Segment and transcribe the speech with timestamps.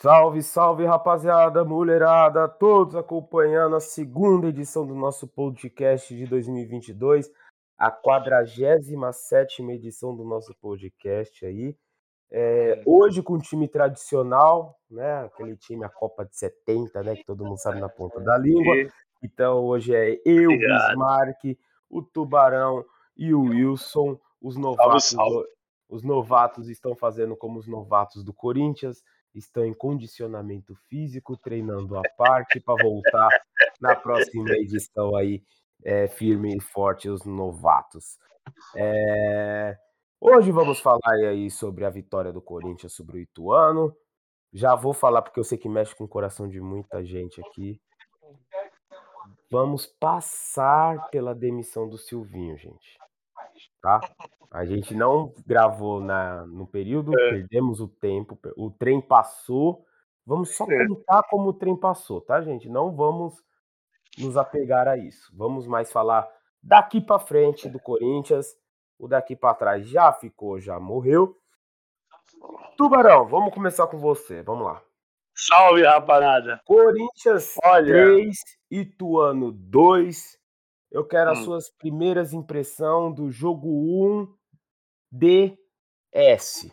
[0.00, 7.30] Salve, salve, rapaziada, mulherada, todos acompanhando a segunda edição do nosso podcast de 2022,
[7.76, 11.76] a 47 edição do nosso podcast aí.
[12.30, 15.26] É, hoje com o time tradicional, né?
[15.26, 17.16] Aquele time, a Copa de 70, né?
[17.16, 18.74] Que todo mundo sabe na ponta da língua.
[19.22, 21.58] Então hoje é eu, Bismarck,
[21.90, 24.18] o Tubarão e o Wilson.
[24.40, 25.48] Os novatos, salve, salve.
[25.90, 29.02] os novatos estão fazendo como os novatos do Corinthians,
[29.34, 33.28] estão em condicionamento físico, treinando a parte para voltar
[33.80, 35.42] na próxima edição aí,
[35.84, 38.18] é, firme e forte, os novatos.
[38.76, 39.76] É...
[40.20, 43.96] Hoje vamos falar aí sobre a vitória do Corinthians sobre o Ituano.
[44.52, 47.80] Já vou falar porque eu sei que mexe com o coração de muita gente aqui.
[49.50, 52.98] Vamos passar pela demissão do Silvinho, gente.
[53.80, 54.00] Tá?
[54.50, 57.30] A gente não gravou na, no período, é.
[57.30, 59.84] perdemos o tempo, o trem passou.
[60.26, 60.86] Vamos só é.
[60.88, 62.68] contar como o trem passou, tá, gente?
[62.68, 63.40] Não vamos
[64.18, 65.30] nos apegar a isso.
[65.36, 66.28] Vamos mais falar
[66.60, 68.56] daqui para frente do Corinthians.
[68.98, 71.36] O daqui para trás já ficou, já morreu.
[72.76, 74.42] Tubarão, vamos começar com você.
[74.42, 74.82] Vamos lá.
[75.34, 76.60] Salve, raparada.
[76.66, 77.94] Corinthians Olha.
[77.94, 78.36] 3,
[78.70, 80.38] Ituano 2.
[80.90, 81.32] Eu quero hum.
[81.32, 84.39] as suas primeiras impressões do jogo 1
[85.12, 86.70] DS,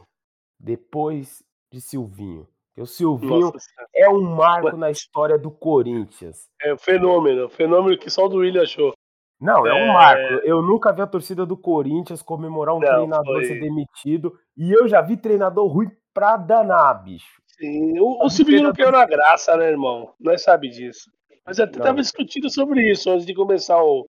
[0.60, 2.48] depois de Silvinho.
[2.78, 6.48] o Silvinho Nossa, é um marco na história do Corinthians.
[6.62, 8.94] É um fenômeno, fenômeno que só o do William achou.
[9.40, 10.34] Não, é, é um marco.
[10.44, 13.46] Eu nunca vi a torcida do Corinthians comemorar um Não, treinador foi...
[13.46, 14.38] ser demitido.
[14.56, 17.42] E eu já vi treinador ruim pra danar, bicho.
[17.46, 20.14] Sim, o, o Silvinho não caiu na graça, né, irmão?
[20.20, 21.12] Nós sabe disso.
[21.46, 24.08] Mas até tava discutindo sobre isso antes de começar o,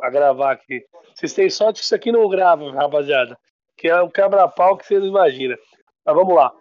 [0.00, 0.84] a gravar aqui.
[1.14, 3.38] Vocês têm sorte que isso aqui não grava, rapaziada.
[3.82, 5.58] Que é um quebra-pau que vocês imaginam.
[6.06, 6.52] Mas vamos lá.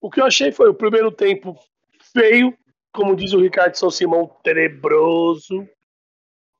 [0.00, 1.56] O que eu achei foi o primeiro tempo
[2.12, 2.58] feio,
[2.92, 5.64] como diz o Ricardo São Simão, tenebroso.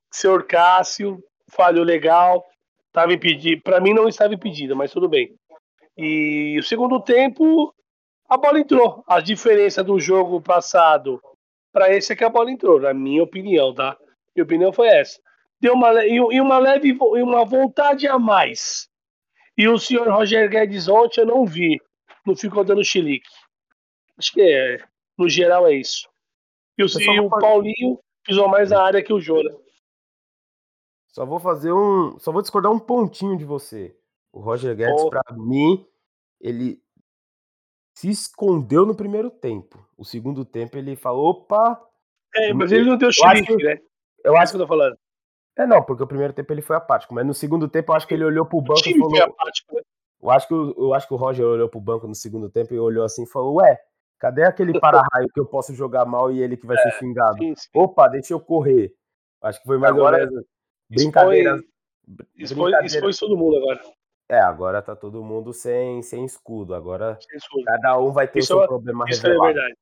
[0.09, 2.45] Senhor Cássio falhou legal,
[2.87, 3.61] estava impedido.
[3.61, 5.35] Para mim não estava impedido, mas tudo bem.
[5.97, 7.75] E o segundo tempo,
[8.29, 9.03] a bola entrou.
[9.05, 11.21] A diferença do jogo passado
[11.73, 13.97] para esse é que a bola entrou, na minha opinião, tá?
[14.33, 15.19] Minha opinião foi essa.
[15.59, 18.86] Deu uma, e uma leve e uma vontade a mais.
[19.57, 21.81] E o senhor Roger Guedes ontem eu não vi.
[22.25, 23.29] Não ficou dando chilique.
[24.17, 24.77] Acho que é,
[25.17, 26.07] no geral é isso.
[26.77, 29.49] E o, e o Paulinho pisou mais na área que o Jona.
[31.07, 32.19] Só vou fazer um.
[32.19, 33.97] Só vou discordar um pontinho de você.
[34.31, 35.09] O Roger Guedes, oh.
[35.09, 35.83] para mim,
[36.39, 36.79] ele
[37.95, 39.83] se escondeu no primeiro tempo.
[39.97, 41.81] O segundo tempo ele falou, opa.
[42.35, 43.79] É, mas ele não deu xerife, né?
[44.23, 44.95] Eu acho que eu tô falando.
[45.57, 48.07] É, não, porque o primeiro tempo ele foi apático, mas no segundo tempo eu acho
[48.07, 49.09] que ele olhou pro banco e falou.
[49.09, 49.81] Foi apático, né?
[50.21, 52.79] Eu acho, que, eu acho que o Roger olhou pro banco no segundo tempo e
[52.79, 53.79] olhou assim e falou: Ué,
[54.19, 57.37] cadê aquele para-raio que eu posso jogar mal e ele que vai é, ser xingado?
[57.37, 57.69] Sim, sim.
[57.73, 58.93] Opa, deixa eu correr.
[59.41, 60.45] Acho que foi mais agora, ou menos.
[60.89, 61.59] Brincadeira.
[62.35, 63.81] Expôs, expôs todo mundo agora.
[64.29, 66.73] É, agora tá todo mundo sem, sem escudo.
[66.73, 67.63] Agora sem escudo.
[67.65, 69.51] cada um vai ter isso o seu é, problema isso é revelado.
[69.51, 69.79] Isso é verdade.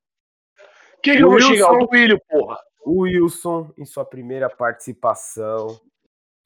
[1.01, 1.71] Quem que eu vou xingar?
[1.71, 2.57] O Duílio, porra.
[2.85, 5.79] O Wilson, em sua primeira participação.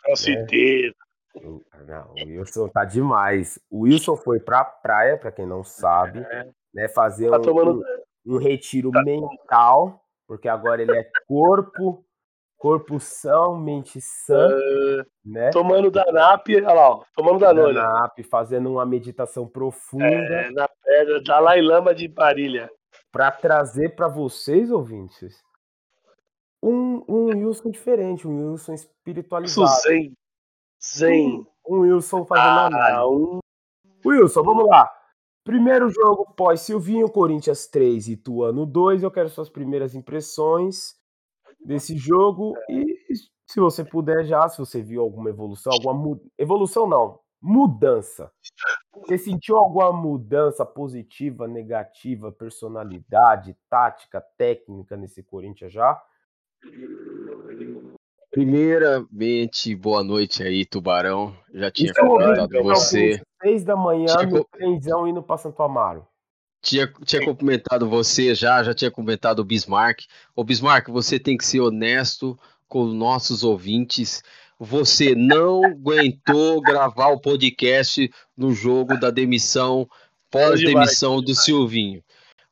[0.02, 0.96] Calciteiro.
[1.36, 1.60] Né?
[1.86, 3.60] Não, o Wilson tá demais.
[3.70, 6.48] O Wilson foi pra praia, pra quem não sabe, é.
[6.74, 6.88] né?
[6.88, 7.84] Fazer tá um, tomando...
[8.26, 9.04] um, retiro tá.
[9.04, 12.06] mental, porque agora ele é corpo,
[12.58, 15.50] corpo são, mente sã, uh, né?
[15.52, 17.74] Tomando Danap, olha lá, ó, tomando Danone.
[17.74, 20.06] Danap, fazendo uma meditação profunda.
[20.06, 22.72] É, na pedra, Dalai Lama de Parilha.
[23.12, 25.44] Para trazer para vocês, ouvintes,
[26.62, 29.82] um, um Wilson diferente, um Wilson espiritualizado.
[29.82, 30.14] Zen.
[30.84, 31.48] Zen.
[31.68, 33.40] Um, um Wilson fazendo ah, um...
[34.06, 34.90] Wilson, vamos lá.
[35.44, 39.04] Primeiro jogo pós Silvinho, Corinthians 3 e Tuano 2.
[39.04, 40.96] Eu quero suas primeiras impressões
[41.60, 42.86] desse jogo e
[43.48, 46.22] se você puder já, se você viu alguma evolução, alguma mu...
[46.38, 48.32] evolução não, mudança.
[48.94, 56.00] Você sentiu alguma mudança positiva, negativa, personalidade, tática, técnica nesse Corinthians já?
[58.32, 61.36] Primeiramente, boa noite aí, Tubarão.
[61.54, 63.22] Já tinha Isso cumprimentado é você.
[63.42, 66.06] Seis da manhã tinha no trenzão indo para Santo Amaro.
[66.62, 70.02] Tinha, tinha cumprimentado você já, já tinha cumprimentado o Bismarck.
[70.36, 74.22] Ô Bismarck, você tem que ser honesto com nossos ouvintes.
[74.60, 79.88] Você não aguentou gravar o podcast no jogo da demissão,
[80.30, 82.04] pós-demissão do Silvinho.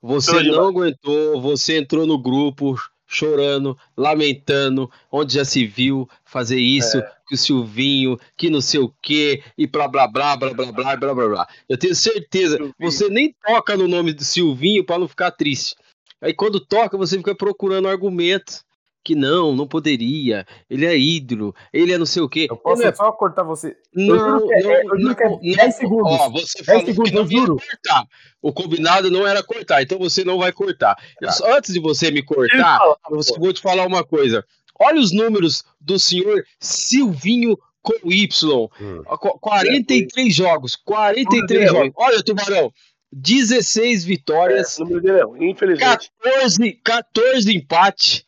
[0.01, 2.75] Você não aguentou, você entrou no grupo
[3.07, 7.12] chorando, lamentando, onde já se viu fazer isso é.
[7.27, 10.95] que o Silvinho, que não sei o quê, e blá blá blá blá blá blá
[10.98, 11.48] blá blá blá.
[11.69, 15.75] Eu tenho certeza, você nem toca no nome do Silvinho para não ficar triste.
[16.21, 18.67] Aí quando toca, você fica procurando argumentos
[19.07, 22.45] que não, não poderia, ele é ídolo, ele é não sei o quê.
[22.50, 22.94] Eu posso é...
[22.94, 23.77] só cortar você?
[23.95, 26.12] Não, não, é, não, não, 10 segundos.
[26.12, 28.06] Ó, você falou segundos, que não ia cortar.
[28.42, 30.95] O combinado não era cortar, então você não vai cortar.
[30.95, 31.04] Tá.
[31.21, 34.44] Eu, antes de você me cortar, eu vou te falar uma coisa.
[34.77, 38.69] Olha os números do senhor Silvinho com Y.
[38.81, 39.03] Hum.
[39.39, 41.94] 43 jogos, 43 jogos.
[41.95, 42.74] Olha, Tubarão,
[43.13, 44.77] 16 vitórias.
[44.77, 46.12] É, número dele, não, infelizmente.
[46.21, 48.26] 14, 14 empates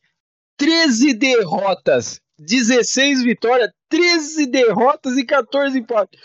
[0.60, 6.20] 13 derrotas, 16 vitórias, 13 derrotas e 14 empates.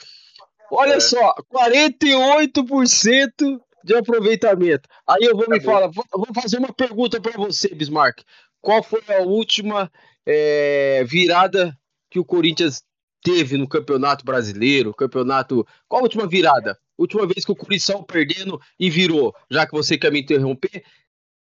[0.71, 1.01] Olha é.
[1.01, 4.89] só, 48% de aproveitamento.
[5.07, 8.23] Aí eu vou me falar, vou, vou fazer uma pergunta para você, Bismarck.
[8.61, 9.91] Qual foi a última
[10.27, 11.77] é, virada
[12.11, 12.83] que o Corinthians
[13.25, 15.67] teve no Campeonato Brasileiro, campeonato.
[15.89, 16.79] Qual a última virada?
[16.97, 20.85] Última vez que o Corinthians saiu perdendo e virou, já que você quer me interromper?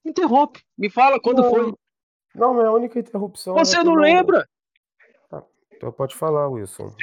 [0.05, 0.61] Interrompe.
[0.77, 1.79] Me fala quando
[2.39, 2.49] não.
[2.49, 3.55] Não, minha única interrupção.
[3.55, 4.49] Você não lembra?
[5.31, 5.43] Tá,
[5.75, 6.95] então pode falar, Wilson.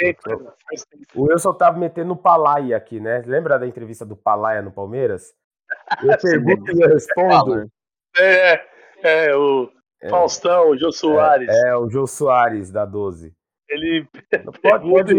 [1.14, 3.24] O Wilson tava metendo o Palaia aqui, né?
[3.26, 5.34] Lembra da entrevista do Palaia no Palmeiras?
[6.04, 7.70] Eu pergunto e eu respondo.
[8.18, 8.66] É,
[9.04, 9.70] é, o
[10.02, 10.10] é.
[10.10, 11.50] Faustão, o Jô Soares.
[11.50, 13.34] É, é, o Jô Soares da 12.
[13.68, 14.08] Ele
[14.62, 15.14] pode, pode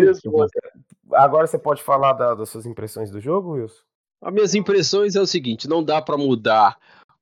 [1.12, 3.82] Agora você pode falar da, das suas impressões do jogo, Wilson?
[4.22, 6.76] As minhas impressões é o seguinte: não dá para mudar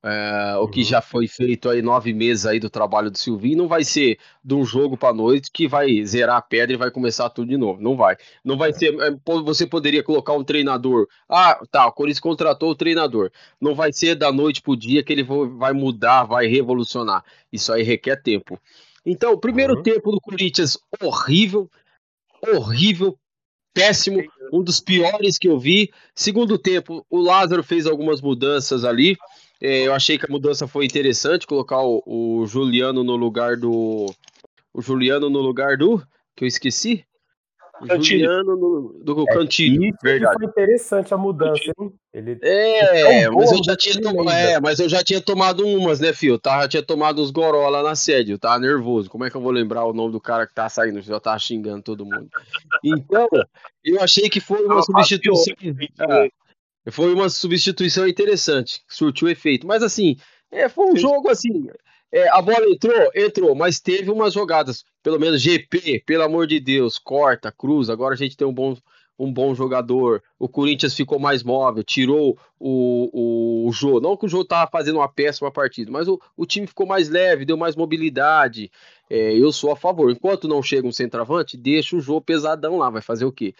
[0.06, 0.86] é, o que uhum.
[0.86, 4.52] já foi feito aí nove meses aí do trabalho do Silvinho não vai ser de
[4.52, 7.80] um jogo para noite que vai zerar a pedra e vai começar tudo de novo.
[7.80, 8.14] Não vai.
[8.44, 8.94] Não vai ser.
[9.00, 11.08] É, você poderia colocar um treinador.
[11.26, 11.86] Ah, tá.
[11.86, 13.30] O Corinthians contratou o treinador.
[13.58, 17.24] Não vai ser da noite pro dia que ele vai mudar, vai revolucionar.
[17.50, 18.60] Isso aí requer tempo.
[19.06, 19.82] Então, primeiro uhum.
[19.82, 21.70] tempo do Corinthians horrível,
[22.54, 23.18] horrível,
[23.72, 24.22] péssimo,
[24.52, 25.90] um dos piores que eu vi.
[26.14, 29.16] Segundo tempo, o Lázaro fez algumas mudanças ali.
[29.64, 34.04] É, eu achei que a mudança foi interessante, colocar o, o, Juliano no lugar do.
[34.74, 36.02] O Juliano no lugar do.
[36.36, 37.02] Que eu esqueci.
[37.80, 38.26] Cantilho.
[38.26, 39.86] Juliano no, do é, Cantilho.
[39.86, 40.34] Isso verdade.
[40.34, 41.94] foi interessante a mudança, hein?
[42.12, 45.98] Ele, é, é mas eu já tinha tomado, é, mas eu já tinha tomado umas,
[45.98, 46.38] né, filho?
[46.38, 49.08] Tá, já tinha tomado uns goró lá na sede, eu tava nervoso.
[49.08, 51.00] Como é que eu vou lembrar o nome do cara que tá saindo?
[51.00, 52.28] Já tava xingando todo mundo.
[52.84, 53.26] Então,
[53.82, 55.54] eu achei que foi uma substituição.
[55.98, 56.28] Ah,
[56.90, 59.66] foi uma substituição interessante, surtiu efeito.
[59.66, 60.16] Mas assim,
[60.50, 61.02] é, foi um Sim.
[61.02, 61.68] jogo assim.
[62.12, 66.60] É, a bola entrou, entrou, mas teve umas jogadas, pelo menos GP, pelo amor de
[66.60, 67.92] Deus, corta, cruza.
[67.92, 68.76] Agora a gente tem um bom,
[69.18, 70.22] um bom jogador.
[70.38, 74.00] O Corinthians ficou mais móvel, tirou o, o, o Jô.
[74.00, 77.08] Não que o Jô estava fazendo uma péssima partida, mas o, o time ficou mais
[77.08, 78.70] leve, deu mais mobilidade.
[79.10, 80.08] É, eu sou a favor.
[80.10, 82.90] Enquanto não chega um centroavante, deixa o Jô pesadão lá.
[82.90, 83.54] Vai fazer o quê?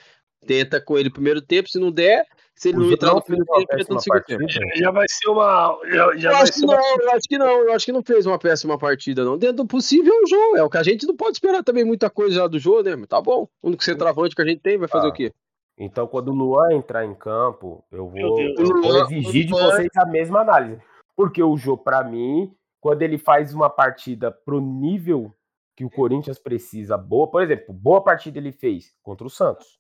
[0.47, 2.25] Tenta com ele primeiro tempo, se não der,
[2.57, 4.45] se ele não entrar no primeiro tempo, entra no segundo tempo.
[4.77, 5.79] Já vai ser uma.
[5.87, 7.03] Já, já eu, acho que não, uma...
[7.03, 9.37] eu acho que não, eu acho que não fez uma péssima partida, não.
[9.37, 10.57] Dentro do possível é o jogo.
[10.57, 12.97] É o que a gente não pode esperar também muita coisa do jogo, né?
[13.09, 13.49] Tá bom.
[13.61, 15.33] O único centroavante que a gente tem vai fazer ah, o quê?
[15.77, 20.07] Então, quando o Luan entrar em campo, eu vou, eu vou exigir de vocês a
[20.07, 20.81] mesma análise.
[21.17, 25.35] Porque o jogo, para mim, quando ele faz uma partida pro nível
[25.77, 29.79] que o Corinthians precisa, boa, por exemplo, boa partida ele fez contra o Santos.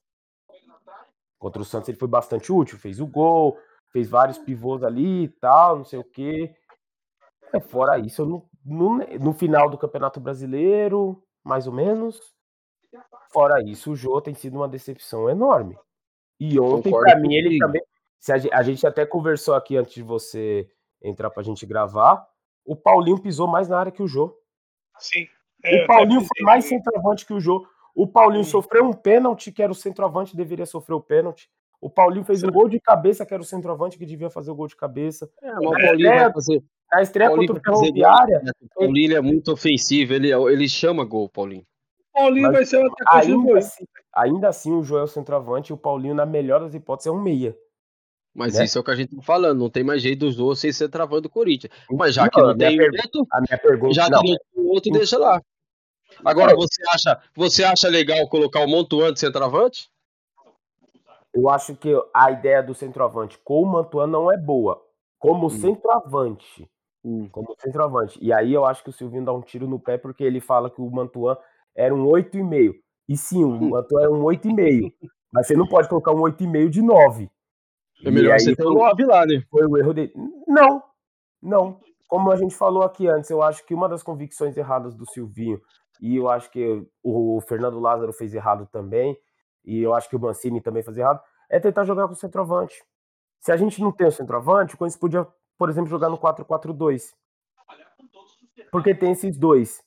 [1.44, 3.58] Contra o Santos ele foi bastante útil, fez o gol,
[3.92, 6.54] fez vários pivôs ali e tal, não sei o quê.
[7.52, 12.18] É, fora isso, no, no, no, final do Campeonato Brasileiro, mais ou menos.
[13.30, 15.76] Fora isso, o Jô tem sido uma decepção enorme.
[16.40, 17.82] E ontem, para mim, ele também.
[18.18, 20.66] Se a, gente, a gente até conversou aqui antes de você
[21.02, 22.26] entrar pra gente gravar.
[22.64, 24.34] O Paulinho pisou mais na área que o Jô.
[24.98, 25.28] Sim.
[25.62, 27.68] É, o Paulinho foi mais centroavante que o Jô.
[27.94, 31.48] O Paulinho sofreu um pênalti, que era o centroavante, deveria sofrer o pênalti.
[31.80, 34.54] O Paulinho fez um gol de cabeça, que era o centroavante que devia fazer o
[34.54, 35.30] gol de cabeça.
[35.42, 36.64] É, mas o Paulinho vai fazer.
[36.92, 38.40] A estreia Paulinho contra o Ferroviária.
[38.42, 38.52] Né?
[38.62, 41.64] O Paulinho é muito ofensivo, ele, ele chama gol, Paulinho.
[42.12, 43.84] Paulinho mas, vai ser o atacante ainda, assim,
[44.14, 47.56] ainda assim, o Joel centroavante e o Paulinho, na melhor das hipóteses, é um meia.
[48.34, 48.64] Mas né?
[48.64, 50.72] isso é o que a gente tá falando, não tem mais jeito dos dois sem
[50.72, 51.72] ser travando do Corinthians.
[51.90, 54.92] Mas já não, que não tem outro, a minha pergunta, já não, que não outro,
[54.92, 55.40] deixa lá.
[56.24, 59.88] Agora, você acha, você acha legal colocar o Montuan de centroavante?
[61.34, 64.80] Eu acho que a ideia do centroavante com o Mantuan não é boa.
[65.18, 65.50] Como hum.
[65.50, 66.70] centroavante.
[67.04, 67.28] Hum.
[67.30, 68.18] Como centroavante.
[68.22, 70.70] E aí eu acho que o Silvinho dá um tiro no pé porque ele fala
[70.70, 71.36] que o Mantuan
[71.74, 72.74] era um 8,5.
[73.08, 73.70] E sim, o hum.
[73.70, 74.92] Mantuan é um 8,5.
[75.32, 77.30] mas você não pode colocar um 8,5 de 9.
[78.04, 79.42] É melhor você ter um 9 lá, né?
[79.50, 80.12] Foi o erro dele.
[80.46, 80.82] Não,
[81.42, 81.80] não.
[82.06, 85.60] Como a gente falou aqui antes, eu acho que uma das convicções erradas do Silvinho
[86.00, 89.16] e eu acho que o Fernando Lázaro fez errado também,
[89.64, 92.82] e eu acho que o Mancini também fez errado, é tentar jogar com o centroavante.
[93.40, 95.26] Se a gente não tem o centroavante, o Corinthians podia,
[95.58, 97.14] por exemplo, jogar no 4-4-2.
[98.70, 99.82] Porque tem esses dois.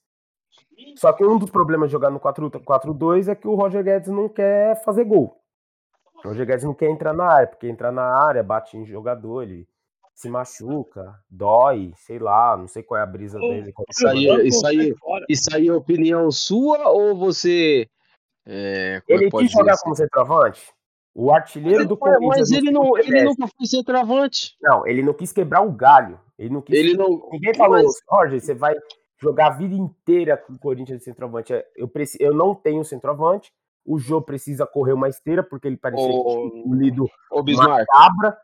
[0.95, 4.29] Só que um dos problemas de jogar no 4-4-2 é que o Roger Guedes não
[4.29, 5.39] quer fazer gol.
[6.23, 9.43] O Roger Guedes não quer entrar na área, porque entrar na área bate em jogador,
[9.43, 9.67] ele
[10.17, 13.71] se machuca, dói, sei lá, não sei qual é a brisa dele.
[13.87, 14.95] Isso aí, isso aí,
[15.29, 17.87] isso aí é opinião sua ou você.
[18.43, 19.83] É, é ele quis jogar assim?
[19.83, 20.73] como centroavante?
[21.13, 22.49] O artilheiro mas do Corinthians.
[22.49, 24.55] Mas ele, não, ele nunca foi centroavante.
[24.59, 26.19] Não, ele não quis quebrar o galho.
[26.37, 26.75] Ele não quis.
[26.75, 27.29] Ele não...
[27.31, 28.01] Ninguém falou, mas...
[28.09, 28.73] Roger, você vai
[29.21, 31.53] jogar a vida inteira com o Corinthians de centroavante.
[31.75, 32.17] Eu, preci...
[32.19, 33.51] eu não tenho centroavante.
[33.85, 36.47] O Jô precisa correr uma esteira, porque ele parecia o...
[36.47, 38.35] engolido uma cabra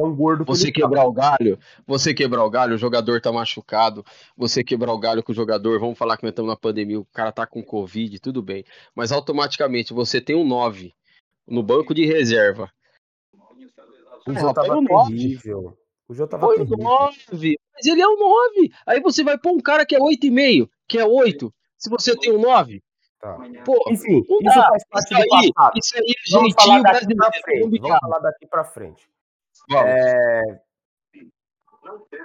[0.00, 1.06] tão gordo que Você quebrar tá.
[1.06, 4.04] o galho, você quebrar o galho, o jogador tá machucado,
[4.36, 7.04] você quebrar o galho com o jogador, vamos falar que nós estamos na pandemia, o
[7.06, 8.64] cara tá com Covid, tudo bem.
[8.94, 10.94] Mas automaticamente você tem um 9
[11.46, 12.70] no banco de reserva.
[14.26, 14.78] O Jô tava
[15.08, 15.76] terrível.
[16.08, 16.78] O Jô tava Foi terrível.
[16.78, 18.72] 9, mas ele é o 9.
[18.86, 21.52] Aí você vai pôr um cara que é 8,5, que é 8.
[21.76, 22.82] Se você tem um 9,
[23.20, 23.36] Tá.
[23.66, 25.72] Pô, Enfim, isso faz parte isso aí, do passado.
[25.76, 27.78] Isso aí é Vamos falar daqui pra frente.
[27.78, 29.10] Vamos falar daqui pra frente.
[29.72, 30.42] É...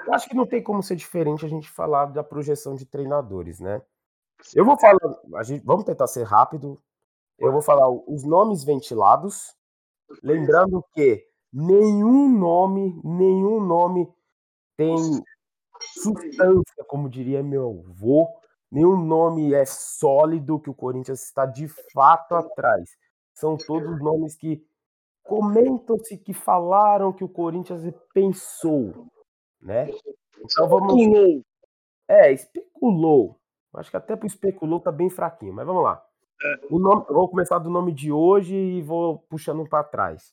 [0.08, 3.60] Eu acho que não tem como ser diferente a gente falar da projeção de treinadores,
[3.60, 3.82] né?
[4.54, 5.00] Eu vou falar,
[5.36, 6.80] a gente, vamos tentar ser rápido.
[7.40, 9.56] Eu vou falar os nomes ventilados,
[10.24, 14.08] lembrando que nenhum nome, nenhum nome
[14.78, 14.96] tem
[16.02, 18.28] substância, como diria meu avô,
[18.72, 22.90] nenhum nome é sólido que o Corinthians está de fato atrás.
[23.34, 24.66] São todos nomes que
[25.26, 27.82] Comentam-se que falaram que o Corinthians
[28.14, 29.08] pensou,
[29.60, 29.90] né?
[30.40, 30.94] Então vamos.
[30.94, 31.42] Especulou.
[32.08, 33.40] É, especulou.
[33.74, 36.02] Acho que até pro especulou tá bem fraquinho, mas vamos lá.
[36.44, 36.60] É.
[36.70, 40.32] O nome, vou começar do nome de hoje e vou puxando para trás.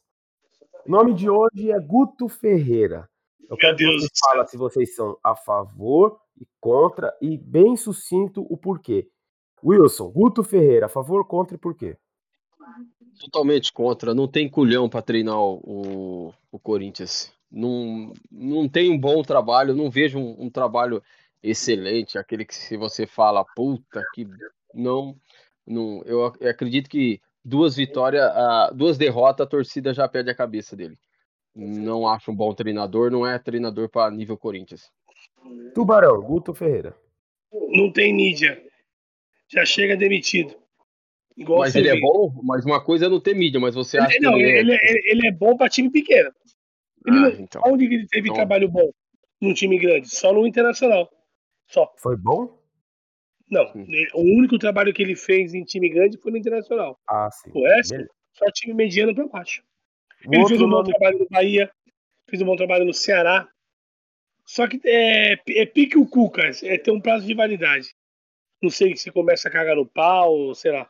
[0.86, 3.08] O nome de hoje é Guto Ferreira.
[3.48, 8.46] Eu quero que vocês falem se vocês são a favor e contra e bem sucinto
[8.50, 9.08] o porquê.
[9.64, 11.96] Wilson, Guto Ferreira, a favor, contra e por quê?
[13.20, 14.14] Totalmente contra.
[14.14, 17.32] Não tem culhão para treinar o, o Corinthians.
[17.50, 19.74] Não, não tem um bom trabalho.
[19.74, 21.02] Não vejo um, um trabalho
[21.42, 22.18] excelente.
[22.18, 24.26] Aquele que se você fala, puta, que
[24.74, 25.16] não.
[25.66, 30.34] não eu, eu acredito que duas vitórias, uh, duas derrotas, a torcida já perde a
[30.34, 30.98] cabeça dele.
[31.54, 33.10] Não acho um bom treinador.
[33.10, 34.90] Não é treinador para nível Corinthians.
[35.74, 36.96] Tubarão, Guto Ferreira.
[37.52, 38.62] Não tem mídia.
[39.48, 40.61] Já chega demitido.
[41.36, 44.14] Igual mas ele é bom, mas uma coisa é não ter mídia, mas você acha
[44.14, 45.10] ele, não, que ele, ele, é...
[45.10, 46.30] ele é bom para time pequeno.
[47.06, 47.62] Ele ah, não, então.
[47.64, 48.36] Onde ele teve então...
[48.36, 48.92] trabalho bom
[49.40, 50.08] num time grande?
[50.08, 51.10] Só no Internacional.
[51.66, 51.92] Só.
[51.98, 52.60] Foi bom?
[53.50, 53.86] Não, sim.
[54.14, 56.98] o único trabalho que ele fez em time grande foi no Internacional.
[57.08, 57.50] Ah, sim.
[57.54, 57.94] O resto,
[58.32, 59.62] só time mediano para baixo.
[60.26, 61.70] O ele fez um bom trabalho no Bahia,
[62.28, 63.48] fez um bom trabalho no Ceará.
[64.46, 67.94] Só que é, é pique o Cuca, é ter um prazo de validade.
[68.62, 70.88] Não sei se começa a cagar no pau, sei lá.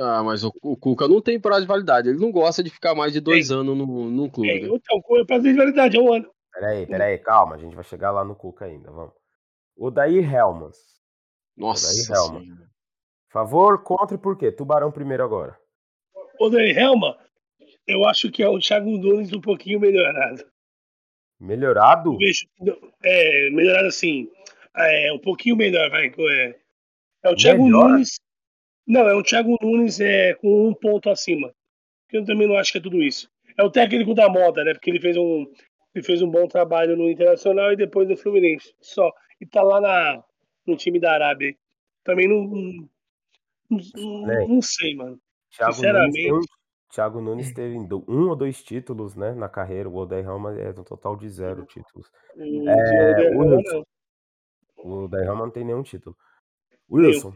[0.00, 2.08] Ah, mas o, o Cuca não tem prazo de validade.
[2.08, 3.54] Ele não gosta de ficar mais de dois é.
[3.54, 4.50] anos no, no clube.
[4.50, 6.30] É, então, o prazo de validade é um ano.
[6.52, 7.56] Peraí, peraí, calma.
[7.56, 8.90] A gente vai chegar lá no Cuca ainda.
[8.90, 9.14] Vamos.
[9.76, 10.76] O Daí Helmans.
[11.56, 11.88] Nossa.
[11.88, 12.48] Daí Helmans.
[13.30, 14.50] Favor, contra e por quê?
[14.50, 15.58] Tubarão primeiro agora.
[16.38, 17.18] O Daí Helma,
[17.86, 20.44] eu acho que é o Thiago Nunes um pouquinho melhorado.
[21.40, 22.16] Melhorado?
[23.02, 24.30] É, melhorado assim.
[24.76, 26.06] É, um pouquinho melhor, vai.
[26.06, 26.56] É,
[27.24, 27.90] é o Thiago melhor?
[27.90, 28.20] Nunes
[28.86, 31.52] não, é o Thiago Nunes é, com um ponto acima.
[32.12, 33.30] Eu também não acho que é tudo isso.
[33.56, 34.72] É o técnico da moda, né?
[34.72, 35.46] Porque ele fez um,
[35.94, 38.74] ele fez um bom trabalho no Internacional e depois no Fluminense.
[38.80, 39.10] Só.
[39.40, 40.22] E tá lá na,
[40.66, 41.54] no time da Arábia.
[42.04, 42.88] Também não.
[43.70, 45.18] Não, não, não sei, mano.
[45.50, 46.28] Thiago Sinceramente.
[46.30, 46.46] Nunes,
[46.92, 49.88] Thiago Nunes teve um ou dois títulos né, na carreira.
[49.88, 52.10] O Odair Rama é um total de zero títulos.
[52.36, 53.84] Hum, é, o, Wilson,
[54.76, 56.16] o Odair Rama não tem nenhum título.
[56.90, 57.34] Wilson,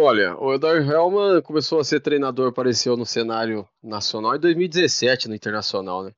[0.00, 5.34] Olha, o Eudar Helman começou a ser treinador, apareceu no cenário nacional em 2017 no
[5.34, 6.12] Internacional, né?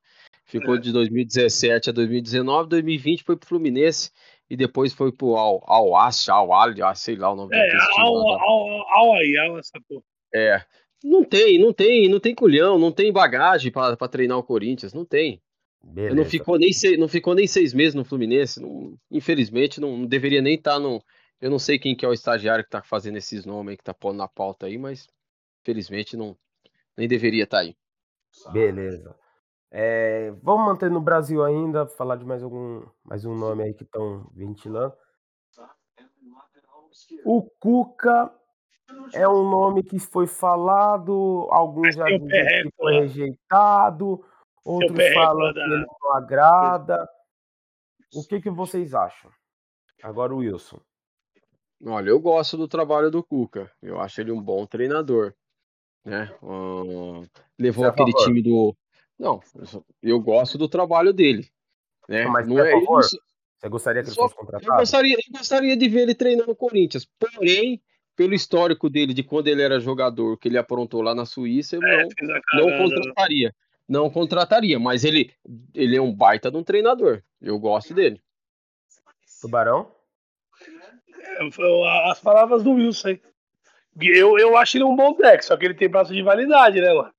[0.44, 0.78] Ficou é.
[0.78, 4.10] de 2017 a 2019, 2020 foi pro Fluminense
[4.50, 8.84] e depois foi pro Al Al Al Al, sei lá o nome é, Al Al
[8.94, 10.02] Al Al essa porra.
[10.34, 10.60] É.
[11.02, 15.04] Não tem, não tem, não tem culhão, não tem bagagem para treinar o Corinthians, não
[15.04, 15.40] tem.
[16.14, 20.06] Não ficou nem seis, não ficou nem seis meses no Fluminense, não, infelizmente não, não
[20.06, 21.02] deveria nem estar tá no
[21.40, 23.84] eu não sei quem que é o estagiário que tá fazendo esses nomes aí, que
[23.84, 25.08] tá pondo na pauta aí, mas
[25.64, 26.36] felizmente não
[26.96, 27.76] nem deveria estar tá aí.
[28.52, 29.16] Beleza.
[29.70, 33.84] É, vamos manter no Brasil ainda, falar de mais algum mais um nome aí que
[33.84, 34.92] estão ventilando.
[37.24, 38.32] O Cuca
[39.14, 44.24] é um nome que foi falado, alguns já dizem que foi rejeitado,
[44.64, 47.08] outros falam que ele não agrada.
[48.14, 49.30] O que, que vocês acham?
[50.02, 50.80] Agora o Wilson.
[51.84, 53.70] Olha, eu gosto do trabalho do Cuca.
[53.82, 55.34] Eu acho ele um bom treinador.
[56.04, 56.30] Né?
[57.58, 58.24] levou aquele favor?
[58.24, 58.76] time do.
[59.18, 59.40] Não,
[60.02, 61.48] eu gosto do trabalho dele.
[62.08, 62.26] Né?
[62.26, 63.00] Mas não é favor?
[63.00, 63.20] Isso.
[63.58, 64.72] Você gostaria que ele fosse contratado?
[64.72, 67.06] Eu gostaria, eu gostaria de ver ele treinando o Corinthians.
[67.18, 67.82] Porém,
[68.16, 71.82] pelo histórico dele de quando ele era jogador, que ele aprontou lá na Suíça, eu
[71.82, 73.54] é, não, não contrataria.
[73.86, 75.34] Não contrataria, mas ele,
[75.74, 77.22] ele é um baita de um treinador.
[77.40, 78.22] Eu gosto dele.
[79.42, 79.90] Tubarão?
[81.20, 83.18] É, as palavras do Wilson.
[84.00, 86.92] Eu, eu acho ele um bom deck, só que ele tem prazo de validade, né,
[86.92, 87.12] mano?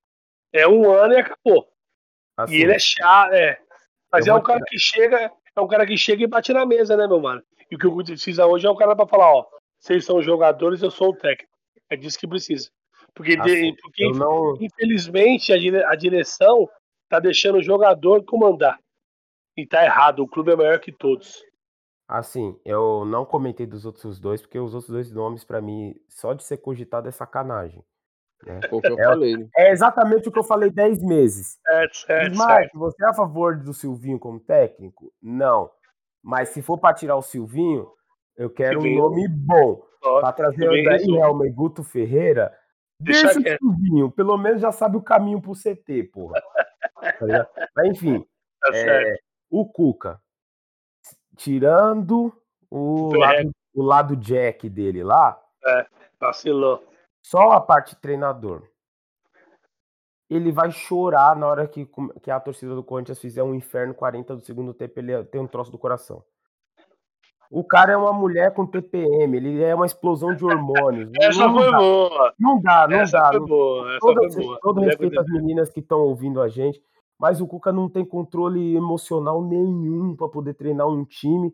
[0.54, 1.68] É um ano e acabou.
[2.38, 2.56] Assim.
[2.56, 3.60] E ele é chato, é.
[4.12, 6.66] Mas eu é um cara que chega, é um cara que chega e bate na
[6.66, 7.42] mesa, né, meu mano?
[7.70, 9.46] E o que o precisa hoje é um cara pra falar, ó,
[9.80, 11.52] vocês são jogadores, eu sou o técnico.
[11.90, 12.70] É disso que precisa.
[13.14, 14.56] Porque, assim, porque não...
[14.60, 16.70] infelizmente a, dire, a direção
[17.10, 18.80] tá deixando o jogador comandar.
[19.58, 21.44] E tá errado, o clube é maior que todos.
[22.12, 26.34] Assim, eu não comentei dos outros dois, porque os outros dois nomes, para mim, só
[26.34, 27.82] de ser cogitado é sacanagem.
[28.46, 28.60] Né?
[28.70, 29.38] O que eu é, falei.
[29.38, 29.48] Né?
[29.56, 31.58] É exatamente o que eu falei 10 meses.
[31.66, 32.78] Certo, certo, Mas, certo.
[32.78, 35.14] você é a favor do Silvinho como técnico?
[35.22, 35.72] Não.
[36.22, 37.88] Mas se for para tirar o Silvinho,
[38.36, 39.06] eu quero Silvinho.
[39.06, 39.82] um nome bom.
[40.02, 42.54] Para trazer o Helma e Guto Ferreira,
[43.00, 44.12] deixa, deixa o Silvinho.
[44.12, 46.34] Pelo menos já sabe o caminho pro CT, porra.
[47.02, 48.24] Tá Mas, enfim,
[48.60, 49.18] tá é,
[49.50, 50.20] o Cuca
[51.36, 52.34] tirando
[52.70, 55.40] o lado, o lado Jack dele lá.
[55.66, 55.86] É,
[56.20, 56.84] vacilou.
[57.22, 58.64] Só a parte treinador.
[60.30, 61.88] Ele vai chorar na hora que,
[62.22, 64.98] que a torcida do Corinthians fizer um inferno 40 do segundo tempo.
[64.98, 66.24] Ele tem um troço do coração.
[67.50, 71.12] O cara é uma mulher com TPM, ele é uma explosão de hormônios.
[71.22, 71.78] Essa não foi dá.
[71.78, 72.34] boa.
[72.40, 73.28] Não dá, não Essa dá.
[73.28, 73.90] Foi boa.
[73.90, 74.60] Essa todo, foi boa.
[74.62, 76.82] todo respeito às meninas que estão ouvindo a gente
[77.22, 81.54] mas o Cuca não tem controle emocional nenhum para poder treinar um time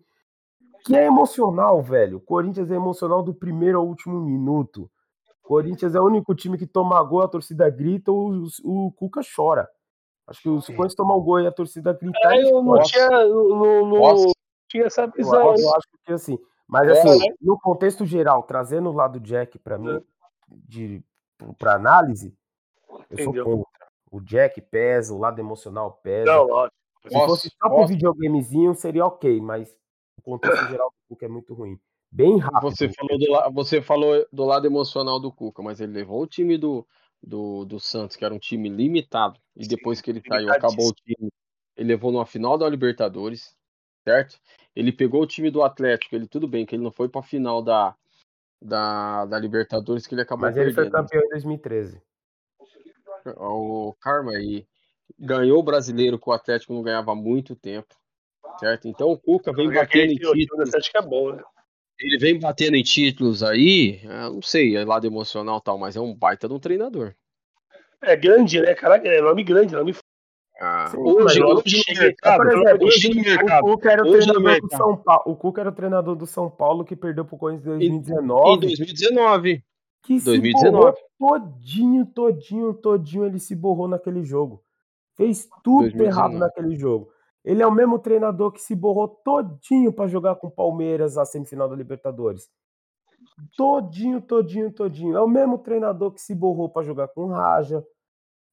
[0.85, 2.19] que é emocional, velho.
[2.19, 4.89] O Corinthians é emocional do primeiro ao último minuto.
[5.43, 9.19] O Corinthians é o único time que toma gol, a torcida grita, o, o Cuca
[9.35, 9.67] chora.
[10.25, 12.17] Acho que se o Corinthians tomar um gol e a torcida grita.
[12.23, 14.31] É, eu não tinha, não, não
[14.69, 15.53] tinha essa visão.
[15.53, 16.39] Eu, eu acho que assim.
[16.65, 20.01] Mas assim, é, no contexto geral, trazendo o lado Jack para mim, é.
[20.49, 21.03] de
[21.57, 22.33] para análise,
[23.09, 23.43] eu Entendeu.
[23.43, 23.66] sou contra.
[24.09, 26.31] O Jack pesa, o lado emocional pesa.
[26.31, 26.77] Não, lógico.
[27.03, 29.77] Se fosse só pro videogamezinho, seria ok, mas
[30.17, 31.79] o contexto geral do Cuca é muito ruim.
[32.11, 32.61] Bem rápido.
[32.61, 36.57] Você falou, do, você falou do lado emocional do Cuca, mas ele levou o time
[36.57, 36.85] do,
[37.21, 40.93] do, do Santos, que era um time limitado, e depois que ele saiu, acabou o
[40.93, 41.29] time.
[41.75, 43.55] Ele levou numa final da Libertadores,
[44.03, 44.39] certo?
[44.75, 47.61] Ele pegou o time do Atlético, ele tudo bem, que ele não foi pra final
[47.61, 47.95] da,
[48.61, 52.01] da, da Libertadores, que ele acabou Mas ele foi campeão em 2013
[53.37, 54.65] o Karma aí
[55.19, 57.95] ganhou o brasileiro que o Atlético não ganhava há muito tempo,
[58.59, 58.87] certo?
[58.87, 60.69] Então o Cuca vem batendo em títulos.
[60.93, 61.43] É bom, né?
[61.99, 66.13] Ele vem batendo em títulos aí, não sei, é lado emocional tal, mas é um
[66.13, 67.15] baita de um treinador.
[68.01, 68.97] É grande, né, cara?
[68.97, 69.95] É nome grande, nome
[70.59, 74.59] ah, hoje, hoje, no mercado, por exemplo, hoje no mercado, o Cuca era o treinador
[74.59, 77.75] do São Paulo, o Cuca era o treinador do São Paulo que perdeu pro Corinthians
[77.75, 78.55] em 2019.
[78.55, 79.63] Em 2019
[80.07, 80.55] que 2019.
[80.57, 84.63] se borrou todinho, todinho, todinho, ele se borrou naquele jogo.
[85.15, 86.07] Fez tudo 2019.
[86.07, 87.11] errado naquele jogo.
[87.43, 91.25] Ele é o mesmo treinador que se borrou todinho para jogar com o Palmeiras a
[91.25, 92.49] semifinal da Libertadores.
[93.57, 95.17] Todinho, todinho, todinho.
[95.17, 97.85] É o mesmo treinador que se borrou para jogar com o Raja.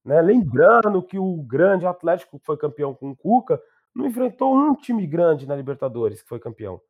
[0.05, 0.21] Né?
[0.21, 3.61] Lembrando que o grande Atlético que foi campeão com o Cuca
[3.95, 6.81] não enfrentou um time grande na Libertadores que foi campeão.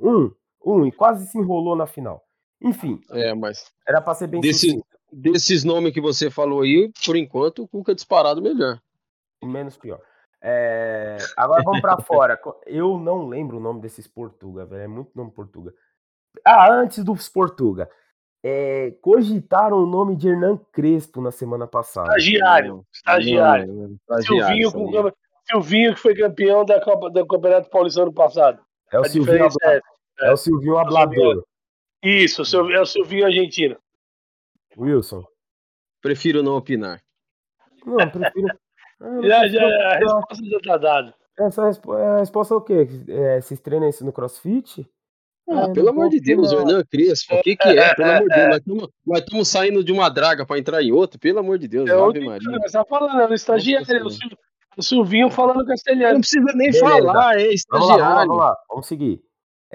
[0.00, 0.32] Um,
[0.64, 2.25] um, e quase se enrolou na final.
[2.60, 3.00] Enfim.
[3.10, 3.72] É, mas.
[3.86, 7.92] Era para ser bem desse, Desses nomes que você falou aí, por enquanto, o Cuca
[7.92, 8.80] é disparado melhor.
[9.42, 10.00] Menos pior.
[10.42, 11.16] É...
[11.36, 12.40] Agora vamos para fora.
[12.66, 14.82] Eu não lembro o nome desses Portuga, velho.
[14.82, 15.72] É muito nome Portuga.
[16.44, 17.88] Ah, antes dos Portuga.
[18.42, 18.92] É...
[19.00, 22.08] Cogitaram o nome de Hernan Crespo na semana passada.
[22.08, 22.84] Estagiário.
[22.92, 23.66] Estagiário.
[23.72, 25.12] Não, estagiário Silvinho, com...
[25.44, 28.60] Silvinho, que foi campeão da Copa, do Campeonato Paulista ano passado.
[28.92, 29.80] É o, Silvinho, é,
[30.20, 31.44] é o Silvinho Hablador.
[32.02, 33.76] Isso, é o Silvinho argentino.
[34.76, 35.24] Wilson.
[36.00, 37.02] Prefiro não opinar.
[37.84, 38.48] Não, prefiro.
[39.22, 41.14] já, já, a resposta já tá dada.
[41.38, 42.88] Essa a resposta é o quê?
[43.08, 44.88] É, vocês treinam isso no crossfit?
[45.48, 47.94] Ah, é, pelo amor de Deus, Hernan Crespo, o que que é?
[47.94, 51.38] Pelo amor de Deus, nós estamos saindo de uma draga para entrar em outra, pelo
[51.38, 52.58] amor de Deus, é Ave Maria.
[52.60, 54.02] Você tá falando, é o estagiário, é
[54.76, 56.14] o Silvinho falando castelhano.
[56.14, 56.80] Não precisa nem Beleza.
[56.80, 57.96] falar, é estagiário.
[57.96, 59.22] Vamos lá, vamos lá, vamos seguir.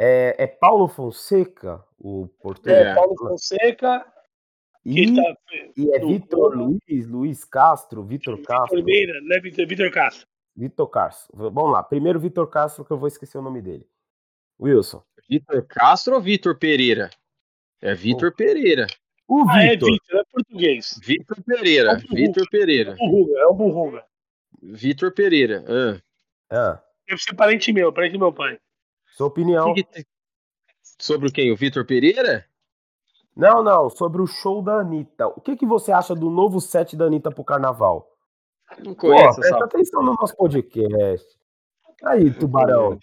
[0.03, 2.87] É, é Paulo Fonseca, o português?
[2.87, 4.03] É, Paulo Fonseca.
[4.83, 5.37] E, tá,
[5.77, 8.83] e é Vitor Luiz, Luiz Castro, Vitor Castro.
[8.83, 10.27] Primeira, né, Vitor, Vitor Castro.
[10.55, 11.37] Vitor Castro.
[11.37, 11.83] Vamos lá.
[11.83, 13.85] Primeiro Vitor Castro, que eu vou esquecer o nome dele.
[14.59, 15.03] Wilson.
[15.29, 17.11] Vitor Castro ou Vitor Pereira?
[17.79, 18.35] É Vitor oh.
[18.35, 18.87] Pereira.
[19.27, 20.99] O ah, é Vitor, é português.
[21.03, 21.91] Vitor Pereira.
[21.91, 22.91] É Vitor Pereira.
[22.91, 24.05] É o Burruga, é o Burruga.
[24.63, 25.63] Vitor Pereira.
[25.67, 26.01] Ah.
[26.49, 26.83] Ah.
[27.07, 28.59] Deve ser parente meu, parente do meu pai.
[29.11, 29.73] Sua opinião.
[30.99, 31.51] Sobre quem?
[31.51, 32.45] O Vitor Pereira?
[33.35, 35.27] Não, não, sobre o show da Anitta.
[35.27, 38.07] O que, que você acha do novo set da Anitta pro carnaval?
[38.83, 41.25] Não conheço, Pô, presta atenção no nosso podcast.
[42.03, 42.97] Aí, tubarão.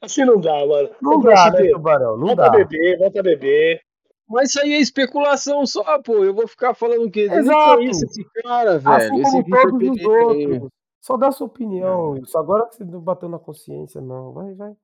[0.00, 0.90] Assim não dá, mano.
[1.00, 2.16] Não dá, né, tubarão?
[2.16, 2.48] Não volta dá.
[2.50, 3.80] Volta a beber, volta a beber.
[4.28, 6.24] Mas isso aí é especulação só, pô.
[6.24, 7.80] Eu vou ficar falando que Exato.
[7.80, 8.96] não esse cara, velho.
[8.96, 10.70] Assim como esse todos os outros.
[11.00, 12.16] Só dá sua opinião.
[12.16, 14.32] Isso agora que você não bateu na consciência, não.
[14.32, 14.74] Vai, vai.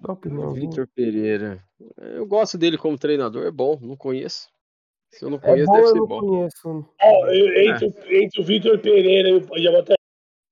[0.00, 0.52] Dá opinião.
[0.54, 1.62] Vitor Pereira.
[1.98, 4.48] Eu gosto dele como treinador, é bom, não conheço.
[5.10, 6.20] Se eu não É conheço, bom, deve eu ser não bom.
[6.20, 6.86] conheço.
[7.28, 9.32] Eu- entre, o- entre o Vitor Pereira e
[9.68, 9.78] o.
[9.78, 9.94] Até.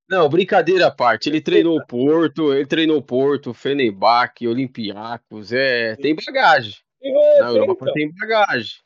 [0.09, 1.29] Não, brincadeira à parte.
[1.29, 6.75] Ele treinou o Porto, ele treinou o Porto, Fenerbahçe, Olympiacos, é, tem bagagem.
[7.03, 7.95] É, Na Europa então.
[7.95, 8.77] tem bagagem.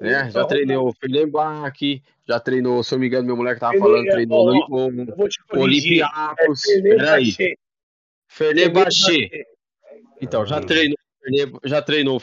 [0.00, 0.10] Né?
[0.12, 3.76] Já Então, treinou o Fenerbahçe, já treinou, se eu não me engano, meu moleque tava
[3.76, 4.88] falando, treinou o.
[4.88, 6.60] É Olympiacos.
[6.62, 7.36] Fenerbahçe.
[7.36, 7.56] Peraí.
[8.28, 9.28] Fenerbahçe.
[10.20, 10.96] Então, já treinou,
[11.64, 12.20] já treinou o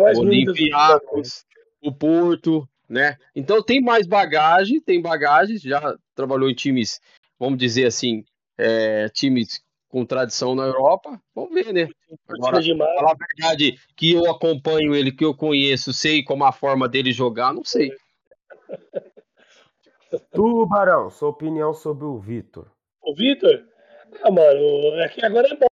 [0.00, 0.22] mais o.
[0.22, 1.44] Olympiacos,
[1.80, 3.16] o Porto, né?
[3.34, 7.00] Então tem mais bagagem, tem bagagem, já trabalhou em times,
[7.38, 8.24] vamos dizer assim,
[8.58, 11.20] é, times com tradição na Europa.
[11.34, 11.88] Vamos ver, né?
[12.28, 16.88] Agora, falar a verdade, que eu acompanho ele, que eu conheço, sei como a forma
[16.88, 17.90] dele jogar, não sei.
[20.32, 22.70] Tubarão, sua opinião sobre o Vitor.
[23.02, 23.64] O Vitor?
[24.22, 25.71] Ah, mano, é que agora é bom.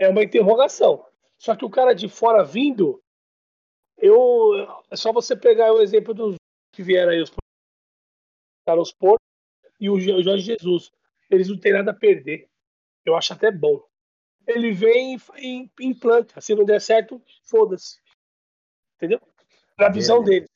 [0.00, 1.06] É uma interrogação.
[1.38, 3.02] Só que o cara de fora vindo,
[3.98, 4.52] eu.
[4.90, 6.36] É só você pegar o exemplo dos
[6.72, 7.30] que vieram aí, os
[8.66, 9.20] Carlos Porto
[9.78, 10.90] e o Jo- Jorge Jesus.
[11.30, 12.48] Eles não têm nada a perder.
[13.04, 13.82] Eu acho até bom.
[14.46, 16.40] Ele vem e implanta.
[16.40, 18.00] Se não der certo, foda-se.
[18.96, 19.20] Entendeu?
[19.78, 20.48] Na visão dele.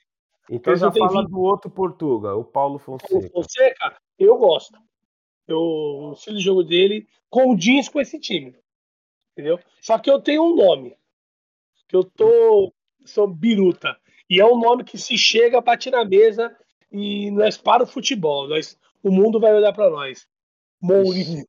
[0.50, 1.28] Então Eles já fala vindo.
[1.30, 3.30] do outro Portuga, o Paulo O Fonseca.
[3.30, 4.78] Fonseca, eu gosto.
[5.46, 8.54] Eu, o estilo de jogo dele condiz com esse time.
[9.34, 9.58] Entendeu?
[9.80, 10.96] Só que eu tenho um nome.
[11.88, 12.72] Que eu tô.
[13.04, 13.96] Sou biruta.
[14.30, 16.56] E é um nome que se chega, bate na mesa
[16.90, 18.48] e nós para o futebol.
[18.48, 20.26] Nós, o mundo vai olhar pra nós.
[20.80, 21.44] Mourinho.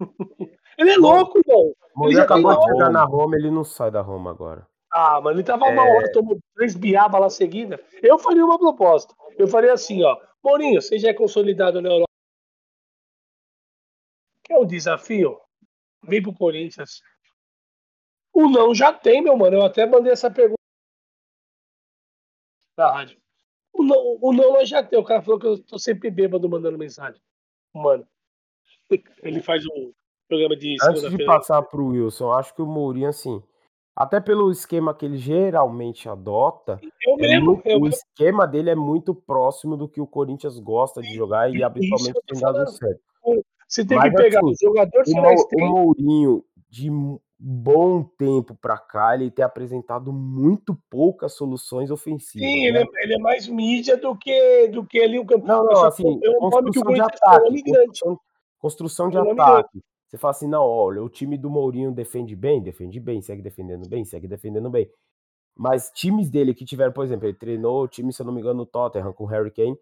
[0.76, 1.74] ele é louco, irmão.
[2.04, 4.66] Ele acabou de chegar na Roma, ele não sai da Roma agora.
[4.90, 5.72] Ah, mas ele tava É.
[5.72, 7.82] uma hora, tomou três biabas lá seguida.
[8.02, 9.14] Eu faria uma proposta.
[9.36, 10.16] Eu faria assim, ó.
[10.42, 12.08] Mourinho, você já é consolidado na Europa.
[14.44, 15.38] Quer um desafio?
[16.02, 17.02] Vem pro Corinthians.
[18.38, 19.56] O não já tem, meu mano.
[19.56, 20.54] Eu até mandei essa pergunta
[22.76, 23.18] na rádio.
[23.72, 24.96] O não, o não nós já tem.
[24.96, 27.20] O cara falou que eu tô sempre bêbado mandando mensagem.
[27.74, 28.06] Mano.
[29.24, 29.92] Ele faz um
[30.28, 33.42] programa de Antes de passar pro Wilson, acho que o Mourinho, assim,
[33.96, 37.96] até pelo esquema que ele geralmente adota, Eu é mesmo, muito- eu o mesmo.
[37.96, 42.38] esquema dele é muito próximo do que o Corinthians gosta de jogar e habitualmente tem
[42.40, 43.00] dado certo.
[43.66, 45.60] Você tem Mas, que pegar assim, o jogador O, Mou- o.
[45.66, 52.48] Mourinho, de um bom tempo pra cá, ele tem apresentado muito poucas soluções ofensivas.
[52.48, 52.68] Sim, né?
[52.68, 55.46] ele é, ele é mais mídia do que, do que ali o campo.
[55.46, 57.62] Não, não, assim, é um construção de ataque.
[57.62, 58.20] Construção,
[58.58, 59.80] construção de É ataque.
[60.08, 63.88] Você fala assim, não, olha, o time do Mourinho defende bem, defende bem, segue defendendo
[63.88, 64.90] bem, segue defendendo bem.
[65.54, 68.40] Mas times dele que tiveram, por exemplo, ele treinou o time, se eu não me
[68.40, 69.76] engano, no Tottenham com o Harry Kane.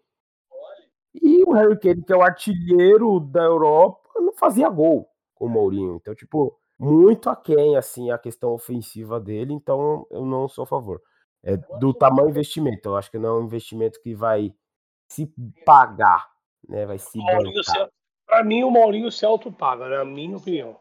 [1.13, 5.49] E o Harry Kane, que é o artilheiro da Europa, não fazia gol com o
[5.49, 5.95] Mourinho.
[5.95, 9.53] Então, tipo, muito aquém, assim, a questão ofensiva dele.
[9.53, 11.01] Então, eu não sou a favor.
[11.43, 12.89] É do tamanho investimento.
[12.89, 14.53] Eu acho que não é um investimento que vai
[15.09, 15.31] se
[15.65, 16.29] pagar,
[16.67, 16.85] né?
[16.85, 17.89] Vai se O bancar.
[18.25, 20.79] pra mim, o Maurinho se autopaga, na minha opinião.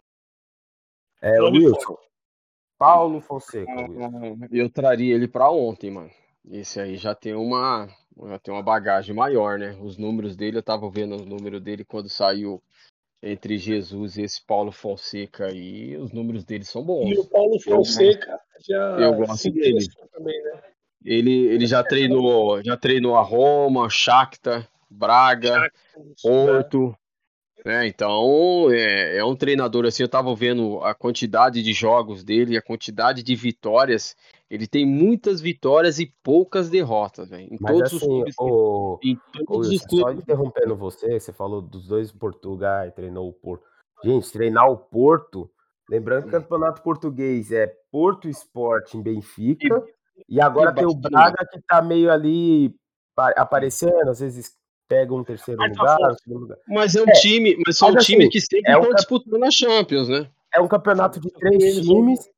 [1.23, 1.97] É, Nome Wilson.
[2.79, 4.39] Paulo Fonseca, Wilson.
[4.51, 6.11] Eu traria ele pra ontem, mano.
[6.49, 7.89] Esse aí já tem uma,
[8.25, 9.77] já tem uma bagagem maior, né?
[9.81, 12.63] Os números dele, eu tava vendo o número dele quando saiu
[13.27, 17.11] entre Jesus e esse Paulo Fonseca aí, os números dele são bons.
[17.11, 19.87] E o Paulo Fonseca já eu gosto dele.
[20.13, 20.63] também, né?
[21.05, 25.71] Ele, ele já treinou, já treinou a Roma, Shakhtar, Braga?
[26.23, 26.97] Porto,
[27.67, 27.87] né?
[27.87, 30.03] Então é, é um treinador assim.
[30.03, 34.17] Eu tava vendo a quantidade de jogos dele, a quantidade de vitórias.
[34.49, 37.53] Ele tem muitas vitórias e poucas derrotas, velho.
[37.53, 38.37] Em Mas todos os assim, clubes.
[38.37, 40.23] que- o, Em todos os Wilson, só clubes.
[40.23, 43.65] interrompendo você, você falou dos dois Portugal, treinou o Porto.
[44.05, 45.51] Gente, treinar o Porto.
[45.91, 49.83] Lembrando que o campeonato português é Porto Esporte em Benfica.
[50.29, 52.75] E, e agora e tem o Braga que tá meio ali
[53.17, 54.53] aparecendo, às vezes
[54.89, 56.59] pega um terceiro lugar, um lugar.
[56.69, 58.95] Mas é um é, time, mas são mas, assim, times que sempre é um estão
[58.95, 60.29] disputando a Champions, né?
[60.55, 62.31] É um campeonato de três times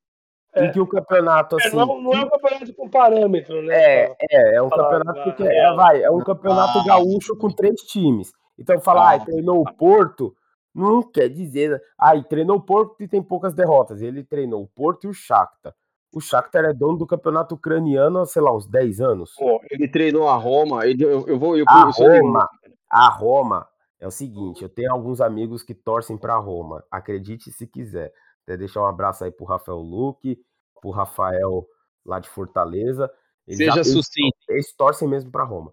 [0.53, 0.65] é.
[0.65, 1.75] em que o campeonato é, assim.
[1.75, 3.75] Não, não, é um campeonato com parâmetro, né?
[3.75, 7.81] É, é, é um campeonato que é, vai, é um campeonato ah, gaúcho com três
[7.81, 8.31] times.
[8.57, 10.35] Então falar, ah, ah treinou o Porto,
[10.73, 14.01] não quer dizer, ah, treinou o Porto e tem poucas derrotas.
[14.01, 15.73] Ele treinou o Porto e o Shakhtar.
[16.11, 19.35] O Shakhtar é dono do campeonato ucraniano há, sei lá, uns 10 anos.
[19.35, 21.55] Pô, ele treinou a Roma, ele, eu, eu vou...
[21.55, 22.49] Eu, a Roma,
[22.89, 23.67] a Roma
[23.99, 28.11] é o seguinte, eu tenho alguns amigos que torcem para Roma, acredite se quiser.
[28.43, 30.41] Até deixar um abraço aí pro Rafael Luque,
[30.81, 31.67] pro Rafael
[32.03, 33.11] lá de Fortaleza.
[33.45, 34.37] Eles Seja sucinto.
[34.47, 35.71] Eles, eles torcem mesmo para Roma.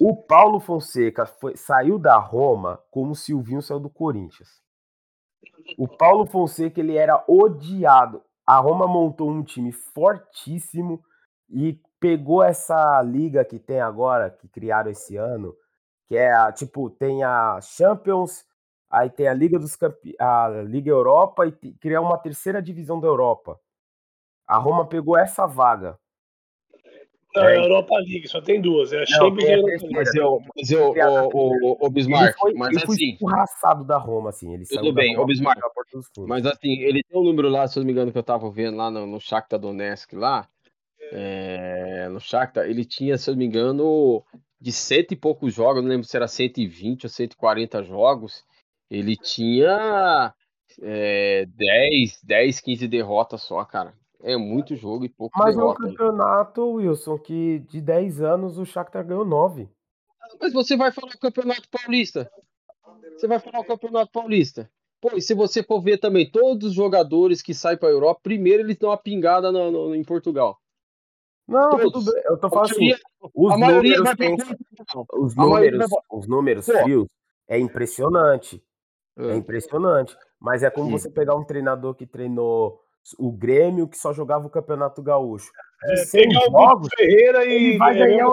[0.00, 4.62] O Paulo Fonseca foi, saiu da Roma como o Silvinho saiu do Corinthians.
[5.78, 8.22] O Paulo Fonseca ele era odiado.
[8.46, 11.02] A Roma montou um time fortíssimo
[11.48, 15.54] e pegou essa liga que tem agora, que criaram esse ano,
[16.06, 18.44] que é a, tipo, tem a Champions,
[18.90, 20.14] aí tem a Liga dos Campe...
[20.20, 23.58] a Liga Europa e criar uma terceira divisão da Europa.
[24.46, 25.98] A Roma pegou essa vaga.
[27.36, 28.92] Não, é a Europa League, só tem duas.
[28.92, 29.94] É a Champions e a Europa League.
[29.94, 30.94] Mas eu, mas eu
[31.32, 33.16] o, o, o Bismarck, foi, mas ele assim...
[33.18, 34.54] Foi da Roma, assim.
[34.54, 35.60] Ele tudo bem, o Bismarck.
[36.28, 38.48] Mas assim, ele tem um número lá, se eu não me engano, que eu tava
[38.50, 40.48] vendo lá no, no Shakhtar Donetsk lá,
[41.12, 44.24] é, no Shakhtar, ele tinha, se eu não me engano,
[44.60, 48.44] de cento e poucos jogos, não lembro se era 120 ou 140 jogos,
[48.88, 50.32] ele tinha
[50.80, 53.92] é, 10, 10, 15 derrotas só, cara.
[54.24, 55.82] É muito jogo e pouco Mas derrota.
[55.82, 59.68] é um campeonato, Wilson, que de 10 anos o Shakhtar ganhou 9.
[60.40, 62.30] Mas você vai falar o Campeonato Paulista.
[63.14, 64.70] Você vai falar o Campeonato Paulista.
[64.98, 68.20] Pô, e se você for ver também, todos os jogadores que saem para a Europa,
[68.22, 70.58] primeiro eles dão uma pingada no, no, em Portugal.
[71.46, 71.92] Não, todos.
[71.92, 72.22] tudo bem.
[72.24, 72.94] Eu tô falando assim,
[73.34, 74.36] os a números, tem,
[75.12, 77.08] os números, os números frios
[77.46, 78.64] é impressionante.
[79.18, 79.32] É.
[79.32, 80.16] é impressionante.
[80.40, 80.92] Mas é como Sim.
[80.92, 82.83] você pegar um treinador que treinou
[83.18, 85.50] o Grêmio que só jogava o Campeonato Gaúcho.
[85.84, 88.28] De é, 100 jogos, Ferreira e ele vai, ganhar,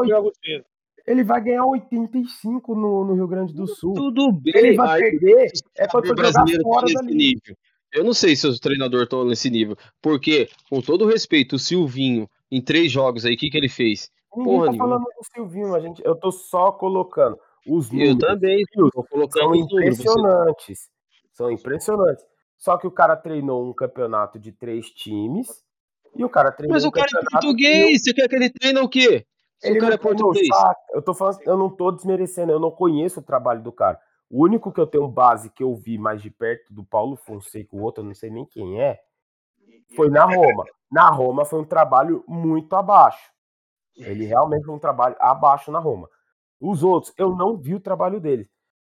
[1.05, 3.93] ele vai ganhar 85 no, no Rio Grande do Sul.
[3.93, 4.53] Tudo bem.
[4.55, 7.55] Ele vai perder é o brasileiro fora nesse nível.
[7.93, 12.29] Eu não sei se os treinadores estão nesse nível, porque, com todo respeito, o Silvinho,
[12.49, 14.09] em três jogos aí, o que, que ele fez?
[14.33, 14.89] Ninguém Porra tá nenhuma.
[14.89, 18.13] falando do Silvinho, a gente, eu tô só colocando os números.
[18.13, 20.89] Eu também, tô colocando são impressionantes.
[21.33, 22.23] São impressionantes.
[22.61, 25.65] Só que o cara treinou um campeonato de três times
[26.15, 26.75] e o cara treinou.
[26.75, 29.25] Mas um o cara é português, você quer que ele treine o quê?
[29.57, 30.47] Se ele o cara é português.
[30.93, 33.99] Eu tô falando, eu não tô desmerecendo, eu não conheço o trabalho do cara.
[34.29, 37.75] O único que eu tenho base que eu vi mais de perto do Paulo Fonseca,
[37.75, 38.99] o outro eu não sei nem quem é,
[39.95, 40.63] foi na Roma.
[40.91, 43.31] Na Roma foi um trabalho muito abaixo.
[43.97, 46.07] Ele realmente foi um trabalho abaixo na Roma.
[46.59, 48.47] Os outros, eu não vi o trabalho dele.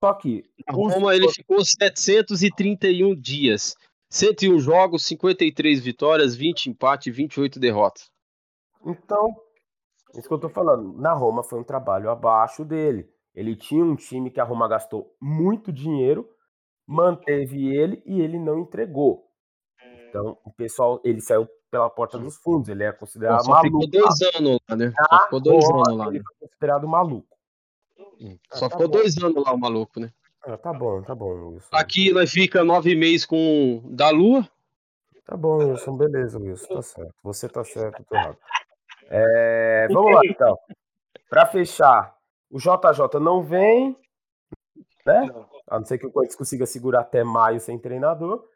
[0.06, 0.44] Só que.
[0.68, 3.76] A Roma ele ficou 731 dias.
[4.12, 8.12] 101 jogos, 53 vitórias, 20 empates e 28 derrotas.
[8.86, 9.36] Então,
[10.14, 10.94] isso que eu tô falando.
[10.94, 13.10] Na Roma foi um trabalho abaixo dele.
[13.34, 16.30] Ele tinha um time que a Roma gastou muito dinheiro,
[16.88, 19.26] manteve ele e ele não entregou.
[20.08, 23.82] Então, o pessoal, ele saiu pela porta dos fundos, ele é considerado só maluco.
[23.82, 24.94] Ficou dois anos lá, né?
[25.10, 26.08] Só ficou dois anos lá.
[26.08, 26.24] Ele né?
[26.26, 27.35] foi considerado maluco.
[28.52, 28.98] Ah, Só tá ficou bom.
[28.98, 30.12] dois anos lá o maluco, né?
[30.44, 31.70] Ah, tá bom, tá bom, Wilson.
[31.72, 34.48] Aqui nós fica nove meses com da Lua.
[35.26, 37.16] Tá bom, Wilson, beleza, Wilson, tá certo.
[37.24, 38.38] Você tá certo, tô errado.
[39.10, 40.58] É, vamos lá, então.
[41.30, 42.16] Para fechar,
[42.50, 43.98] o JJ não vem,
[45.06, 45.30] né?
[45.68, 48.48] A não ser que o Corinthians consiga segurar até maio sem treinador.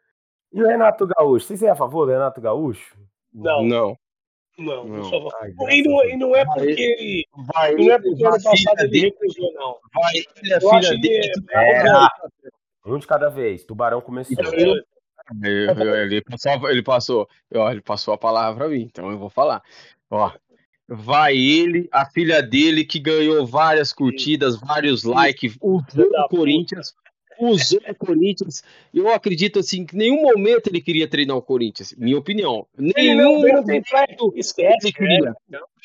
[0.52, 2.96] E o Renato Gaúcho, vocês são a favor do Renato Gaúcho?
[3.32, 3.64] Não.
[3.64, 3.98] Não.
[4.58, 5.04] Não, não.
[5.04, 5.28] Só...
[5.40, 7.26] Ai, e, não, e não é porque ele.
[7.54, 9.76] Vai, não é porque ano passado ele recusou, não.
[9.94, 11.32] Vai, ele é filha dele.
[11.50, 12.08] É, é,
[12.86, 13.64] um de cada vez.
[13.64, 14.36] Tubarão começou.
[14.38, 14.84] Então, ele,
[15.42, 19.62] ele, passou, ele passou, ó, ele passou a palavra pra mim, então eu vou falar.
[20.10, 20.32] Ó,
[20.88, 25.80] vai ele, a filha dele que ganhou várias curtidas, vários likes, o
[26.28, 26.94] Corinthians,
[27.40, 28.62] usou o Corinthians.
[28.92, 32.66] Eu acredito assim que em nenhum momento ele queria treinar o Corinthians, minha opinião.
[32.76, 35.34] Nenhum momento esquece, ele queria.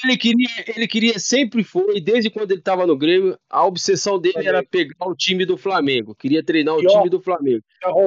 [0.04, 4.48] Ele queria, ele queria, sempre foi, desde quando ele estava no Grêmio, a obsessão dele
[4.48, 6.14] era pegar o time do Flamengo.
[6.16, 7.64] Queria treinar o time do Flamengo.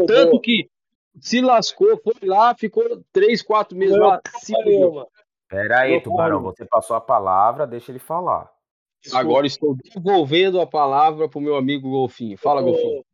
[0.06, 0.68] Tanto que
[1.20, 4.20] se lascou, foi lá, ficou três, quatro meses lá.
[5.48, 8.50] Pera aí, Tubarão, você passou a palavra, deixa ele falar.
[9.12, 12.36] Agora estou devolvendo a palavra para o meu amigo Golfinho.
[12.36, 13.04] Fala, Golfinho.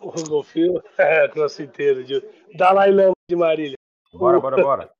[0.00, 2.22] O golfinho é crossfiteiro, de
[2.54, 3.76] Dalai Lama de Marília.
[4.12, 4.92] Bora, bora, bora.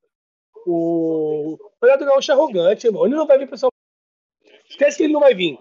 [0.66, 3.06] O Renato Gaúcho é arrogante, irmão.
[3.06, 4.56] Ele não vai vir para São Paulo.
[4.68, 5.58] Esquece que ele não vai vir.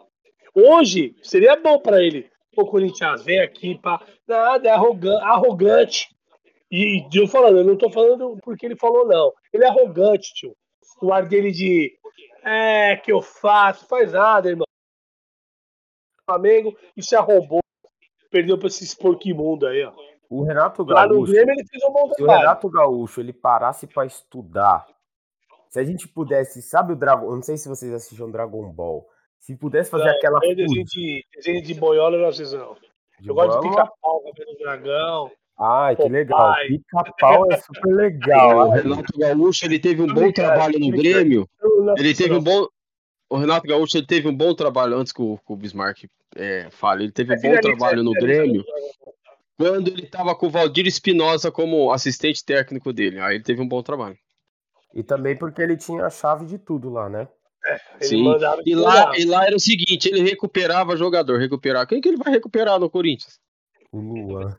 [0.53, 2.29] Hoje seria bom para ele.
[2.55, 6.15] O Corinthians vem aqui para nada, é arrogante, arrogante.
[6.71, 9.31] E eu falando, eu não tô falando porque ele falou, não.
[9.53, 10.55] Ele é arrogante, tio.
[11.01, 11.97] O ar dele de
[12.43, 14.65] é que eu faço, faz nada, irmão.
[16.25, 17.64] Flamengo e se arrombou.
[18.35, 19.93] Perdeu pra esse porco imundo aí, ó.
[20.29, 21.01] O Renato Gaúcho.
[21.01, 22.15] Lá no Grêmio ele fez um bom trabalho.
[22.15, 24.85] Se o Renato Gaúcho ele parasse para estudar,
[25.69, 29.07] se a gente pudesse, sabe o Dragon, eu não sei se vocês assistiam Dragon Ball,
[29.39, 30.37] se pudesse fazer é, aquela.
[30.43, 32.75] É desenho de, desenho de boiola não não.
[33.21, 35.31] De eu gosto de pica-pau, cabelo dragão.
[35.57, 36.55] Ai, que legal.
[36.67, 38.67] Pica-pau é super legal.
[38.67, 41.47] o Renato Gaúcho ele teve um bom trabalho no Grêmio.
[41.97, 42.67] Ele teve um bom.
[43.29, 46.69] O Renato Gaúcho ele teve um bom trabalho antes que o, que o Bismarck é,
[46.69, 47.05] fale.
[47.05, 48.63] Ele teve um bom trabalho no Grêmio
[49.57, 53.19] quando ele estava com o Valdir Espinosa como assistente técnico dele.
[53.19, 54.17] Aí ele teve um bom trabalho.
[54.93, 57.27] E também porque ele tinha a chave de tudo lá, né?
[57.65, 58.23] É, Sim.
[58.65, 61.87] E lá, e lá era o seguinte, ele recuperava jogador, recuperar.
[61.87, 63.39] Quem que ele vai recuperar no Corinthians?
[63.91, 64.57] O Luan.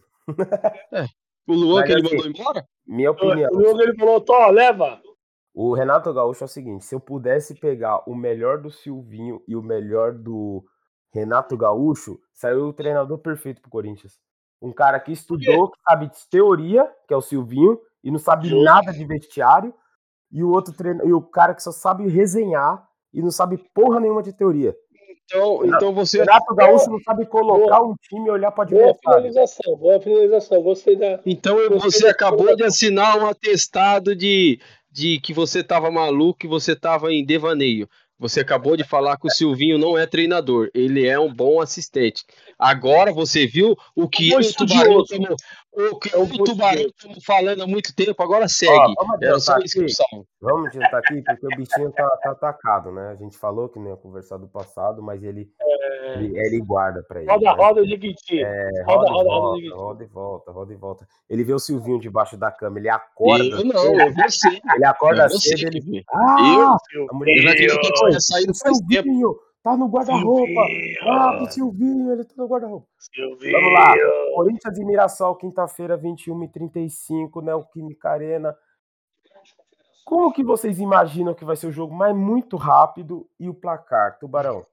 [0.92, 1.07] É,
[1.46, 2.68] o Luan Mas, que ele assim, mandou embora?
[2.85, 3.48] Minha opinião.
[3.52, 5.00] O Luan ele falou, Tó, leva.
[5.58, 9.56] O Renato Gaúcho é o seguinte: se eu pudesse pegar o melhor do Silvinho e
[9.56, 10.62] o melhor do
[11.10, 14.20] Renato Gaúcho, saiu o treinador perfeito pro Corinthians.
[14.60, 18.54] Um cara que estudou, que sabe de teoria, que é o Silvinho, e não sabe
[18.62, 19.72] nada de vestiário,
[20.30, 23.98] e o outro treino, e o cara que só sabe resenhar e não sabe porra
[23.98, 24.76] nenhuma de teoria.
[25.24, 26.18] Então, então você.
[26.18, 30.62] Renato Gaúcho não sabe colocar boa, um time e olhar para Boa finalização, boa finalização.
[30.62, 31.18] Gostei da.
[31.26, 34.60] Então você acabou de assinar um atestado de,
[34.96, 37.87] de que você estava maluco, que você estava em devaneio.
[38.18, 42.24] Você acabou de falar que o Silvinho não é treinador, ele é um bom assistente.
[42.59, 45.37] Agora você viu o que eu e Tubarão estamos
[45.76, 48.72] o que o Tubarão estamos falando há muito tempo, agora segue.
[48.72, 50.06] Ó, vamos Era só inscrição.
[50.40, 53.10] Vamos adiantar aqui, porque o bichinho tá, tá, atacado, né?
[53.10, 56.14] A gente falou que não ia conversar do passado, mas ele, é...
[56.14, 57.30] ele, ele, guarda pra ele.
[57.30, 57.52] Roda, né?
[57.52, 58.42] roda de Guiti.
[58.42, 61.08] É, roda, roda, roda, roda, roda e volta, roda e volta.
[61.28, 63.44] Ele vê o Silvinho debaixo da cama, ele acorda.
[63.44, 64.60] Eu não, eu você.
[64.74, 66.04] Ele acorda cedo, ele.
[66.10, 69.36] Ah, eu, a mulher já tinha que sair do Silvinho
[69.66, 70.61] tá no guarda-roupa.
[71.02, 72.87] Ah, o Silvinho, ele tá no guarda-roupa.
[73.18, 73.94] Vamos lá.
[74.33, 78.57] Corinthians e Mirassol, quinta-feira, 21h35, Neoquímica Arena.
[80.05, 81.92] Como que vocês imaginam que vai ser o jogo?
[81.92, 84.64] Mas muito rápido e o placar, Tubarão?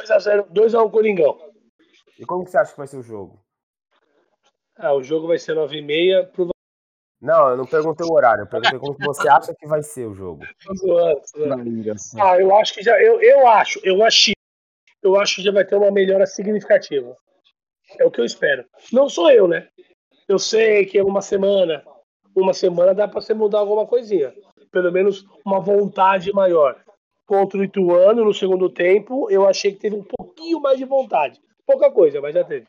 [0.00, 1.36] 2x0, 2x1 Coringão.
[2.16, 3.44] E como que você acha que vai ser o jogo?
[4.76, 6.30] Ah, o jogo vai ser 9h30,
[7.20, 10.06] não, eu não perguntei o horário, eu perguntei como que você acha que vai ser
[10.06, 10.42] o jogo.
[12.20, 13.00] Ah, eu acho que já.
[13.00, 14.32] Eu, eu acho, eu acho.
[15.02, 17.16] Eu acho que já vai ter uma melhora significativa.
[17.98, 18.64] É o que eu espero.
[18.92, 19.68] Não sou eu, né?
[20.28, 21.84] Eu sei que é uma semana.
[22.34, 24.34] Uma semana dá para você mudar alguma coisinha.
[24.70, 26.82] Pelo menos uma vontade maior.
[27.24, 31.40] Contra o Ituano no segundo tempo, eu achei que teve um pouquinho mais de vontade.
[31.64, 32.66] Pouca coisa, mas já teve.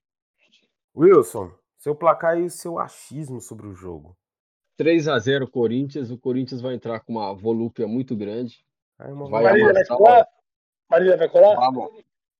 [0.95, 4.15] Wilson, seu placar e seu achismo sobre o jogo.
[4.77, 6.11] 3 a 0 Corinthians.
[6.11, 8.63] O Corinthians vai entrar com uma volúpia muito grande.
[8.99, 10.27] Ai, vai Marília vai colar?
[10.89, 11.57] Marília vai colar?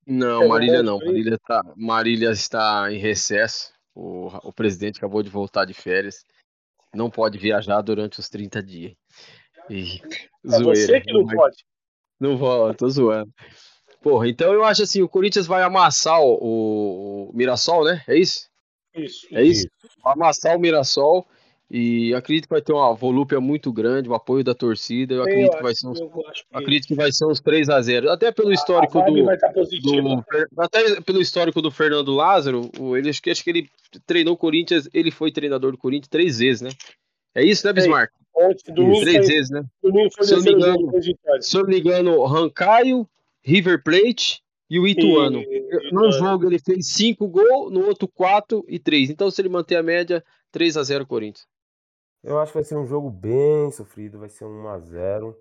[0.06, 1.00] Não, Marília não.
[1.00, 3.74] Marília, tá, Marília está em recesso.
[3.94, 6.24] O, o presidente acabou de voltar de férias.
[6.94, 8.94] Não pode viajar durante os 30 dias.
[9.70, 10.00] E,
[10.46, 11.36] é você que não mas...
[11.36, 11.58] pode.
[12.20, 13.32] Não vou, tô zoando.
[14.02, 18.04] Porra, então eu acho assim, o Corinthians vai amassar o, o, o Mirassol, né?
[18.08, 18.50] É isso?
[18.96, 19.28] Isso.
[19.32, 19.68] É isso?
[19.68, 19.98] isso.
[20.04, 21.28] Vai amassar o Mirassol
[21.70, 25.16] e acredito que vai ter uma volúpia muito grande, o apoio da torcida.
[25.16, 26.00] Eu, acredito, que vai ser uns,
[26.54, 30.26] acredito que vai ser uns 3 a 0 Até pelo histórico do, do,
[30.58, 33.70] Até pelo histórico do Fernando Lázaro, ele, acho, que, acho que ele
[34.06, 36.70] treinou o Corinthians, ele foi treinador do Corinthians três vezes, né?
[37.36, 38.12] É isso, né, Bismarck?
[38.74, 39.64] Domingo, três vezes, né?
[40.22, 40.92] Se eu, engano,
[41.42, 43.08] se eu não me engano, Rancaio,
[43.44, 45.40] River Plate e o Ituano.
[45.42, 45.92] E...
[45.92, 49.10] No jogo ele fez 5 gols, no outro 4 e 3.
[49.10, 51.46] Então, se ele manter a média, 3 a 0 Corinthians.
[52.28, 55.34] Eu acho que vai ser um jogo bem sofrido, vai ser 1x0.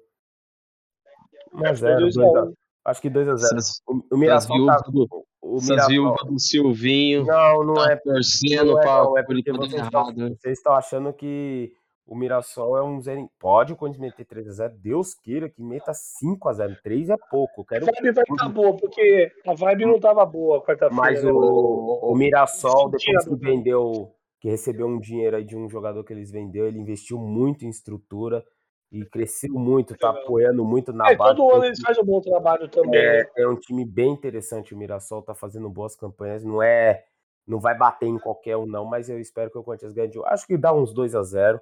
[1.53, 3.83] 1x0, Acho que 2x0.
[3.89, 4.77] O, o Mirassol tá...
[4.89, 6.15] Do, o Mirassol...
[6.27, 7.25] do Silvinho.
[7.25, 7.97] Não, não tá é.
[7.97, 11.73] Torcendo não é, pra não, é porque vocês estão, vocês estão achando que
[12.07, 13.29] o Mirassol é um zero.
[13.37, 14.75] Pode o Corinthians meter 3x0.
[14.77, 16.77] Deus queira que meta 5x0.
[16.85, 17.65] 3 é pouco.
[17.65, 17.85] Quero...
[17.85, 20.95] A vibe vai estar tá boa, porque a vibe não estava boa quarta-feira.
[20.95, 21.33] Mas né?
[21.33, 26.13] o, o Mirassol, depois que vendeu que recebeu um dinheiro aí de um jogador que
[26.13, 28.45] eles vendeu, ele investiu muito em estrutura
[28.93, 31.37] e cresceu muito, tá apoiando muito na é, base.
[31.37, 33.01] Todo ano eles fazem um bom trabalho também.
[33.01, 33.31] É, né?
[33.39, 37.05] é um time bem interessante, o Mirassol tá fazendo boas campanhas, não é
[37.47, 40.11] Não vai bater em qualquer um, não, mas eu espero que o Corinthians ganhe.
[40.27, 41.61] Acho que dá uns 2 a 0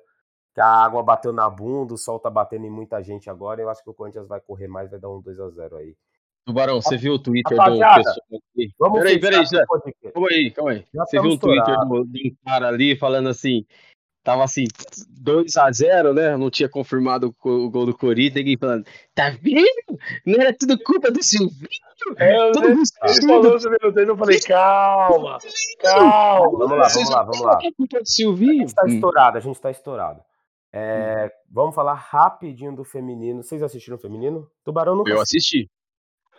[0.54, 3.60] que a água bateu na bunda, o sol tá batendo em muita gente agora.
[3.60, 5.96] Eu acho que o Corinthians vai correr mais, vai dar um 2 a 0 aí.
[6.44, 8.74] Tubarão, você viu o Twitter Rapaziada, do pessoal aqui?
[8.78, 9.64] Vamos peraí, peraí, já.
[9.66, 10.84] Calma aí, calma aí.
[10.94, 13.64] Já você viu um Twitter do, do cara ali falando assim:
[14.24, 14.64] Tava assim,
[15.22, 16.34] 2x0, né?
[16.34, 18.36] Não tinha confirmado o gol do Corinthians.
[18.36, 19.98] Ninguém falando, tá vendo?
[20.24, 21.84] Não era tudo culpa do Silvinho?
[22.16, 25.38] É, eu, Todo ele falou sobre o eu falei, calma,
[25.78, 26.58] calma.
[26.58, 27.58] Vamos lá, vamos lá, vamos lá.
[27.62, 28.64] É culpa do Silvinho?
[28.64, 30.22] A gente tá estourado, a gente tá estourado.
[30.72, 33.42] É, vamos falar rapidinho do feminino.
[33.42, 34.50] Vocês assistiram o feminino?
[34.64, 35.70] Tubarão nunca Eu assisti.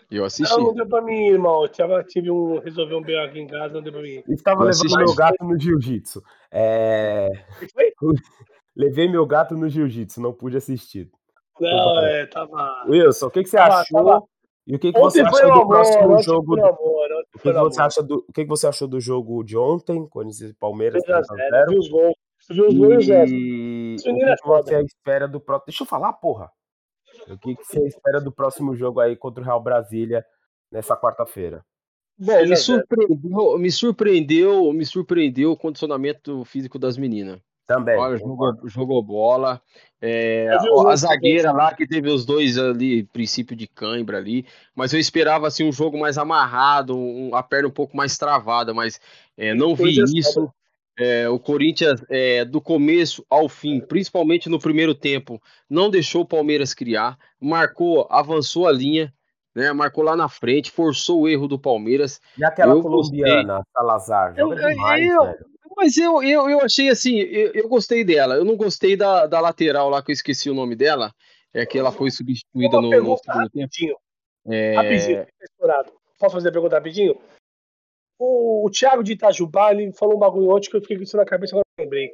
[0.09, 0.55] Eu assisti.
[0.55, 1.63] Não, não deu pra mim, irmão.
[1.63, 4.23] Eu tive, tive um, resolvi um aqui em casa, não deu pra mim.
[4.27, 6.23] Estava eu levando meu gato no jiu-jitsu.
[6.51, 7.29] É...
[8.75, 11.09] Levei meu gato no jiu-jitsu, não pude assistir.
[11.59, 12.85] Não, é, tava.
[12.89, 14.03] Wilson, o que, que você tava, achou?
[14.03, 14.23] Tava...
[14.67, 16.55] E o que, que você achou do amor, próximo jogo?
[16.55, 16.65] Do...
[16.65, 18.25] Amor, o que, que você acha do...
[18.27, 21.01] o que, que você achou do jogo de ontem, Corinthians e Palmeiras?
[21.03, 22.15] 3 0 Vi os gols.
[22.49, 25.67] Vi os gols e o que, que você espera do próximo?
[25.67, 26.51] Deixa eu falar, porra.
[27.27, 30.25] O que, que você espera do próximo jogo aí contra o Real Brasília
[30.71, 31.63] nessa quarta-feira?
[32.17, 37.39] Bom, me surpreendeu, me surpreendeu, me surpreendeu o condicionamento físico das meninas.
[37.67, 37.97] Também.
[37.97, 39.59] Olha, jogou, jogou bola.
[39.99, 40.47] É,
[40.87, 44.45] a zagueira lá que teve os dois ali, princípio de cãibra ali,
[44.75, 48.71] mas eu esperava assim um jogo mais amarrado, um, a perna um pouco mais travada,
[48.71, 48.99] mas
[49.35, 50.47] é, não vi isso.
[50.97, 56.27] É, o Corinthians, é, do começo ao fim, principalmente no primeiro tempo, não deixou o
[56.27, 59.13] Palmeiras criar, marcou, avançou a linha,
[59.53, 62.21] né, marcou lá na frente, forçou o erro do Palmeiras.
[62.37, 63.71] E aquela eu colombiana, gostei.
[63.73, 65.35] Salazar, eu, demais, eu,
[65.75, 68.35] Mas eu, eu, eu achei assim, eu, eu, gostei dela.
[68.35, 71.13] Eu não gostei da, da lateral lá, que eu esqueci o nome dela,
[71.53, 74.01] é que ela foi substituída no, no segundo tempo.
[74.47, 74.75] É...
[74.75, 75.25] Rapidinho,
[76.17, 77.17] Posso fazer a pergunta rapidinho?
[78.17, 81.17] O, o Thiago de Itajubá, ele falou um bagulho ontem que eu fiquei com isso
[81.17, 82.11] na cabeça, agora eu lembrei.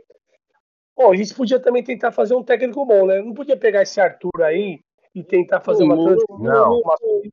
[0.98, 3.22] Bom, a gente podia também tentar fazer um técnico bom, né?
[3.22, 4.80] Não podia pegar esse Arthur aí
[5.14, 6.40] e tentar fazer uma transição.
[6.40, 6.82] Não, não,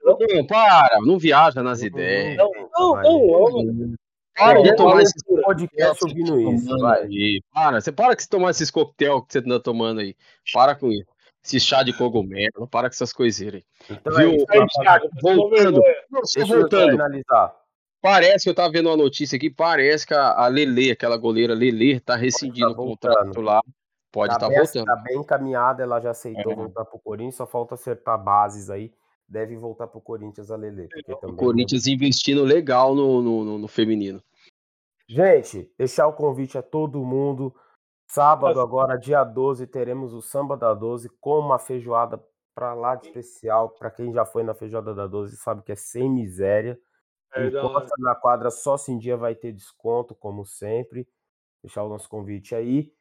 [0.05, 2.37] não, para, não viaja nas ideias.
[2.37, 3.95] Não, não, não.
[4.37, 5.13] Para de tomar esse
[5.43, 7.09] podcast ouvindo isso, vai.
[7.53, 10.15] Para, você para que você tomar esses coquetel que você anda tomando aí.
[10.53, 11.11] Para com isso.
[11.45, 13.65] Esse chá de cogumelo, para com essas coisinhas aí.
[13.91, 14.33] Então, Viu?
[14.51, 15.83] É, Thiago, voltando,
[16.47, 16.99] voltando.
[18.01, 21.99] Parece que eu tava vendo uma notícia aqui, parece que a, Lele, aquela goleira Lele,
[21.99, 23.61] tá rescindindo tá o contrato lá.
[24.13, 24.85] Pode estar tá, tá voltando.
[24.85, 26.55] Tá bem encaminhada, ela já aceitou é.
[26.55, 28.93] voltar pro Corinthians, só falta acertar bases aí.
[29.29, 30.89] Deve voltar pro Corinthians a Lele.
[31.23, 31.93] O Corinthians não...
[31.93, 34.23] investindo legal no, no, no, feminino.
[35.07, 37.55] Gente, deixar o convite a todo mundo.
[38.11, 42.19] Sábado, agora, dia 12, teremos o Samba da 12 com uma feijoada
[42.55, 43.69] pra lá de especial.
[43.71, 46.79] Para quem já foi na feijoada da 12, sabe que é sem miséria.
[47.35, 51.07] É Encosta na quadra, só se em dia vai ter desconto, como sempre.
[51.63, 52.93] Deixar o nosso convite aí.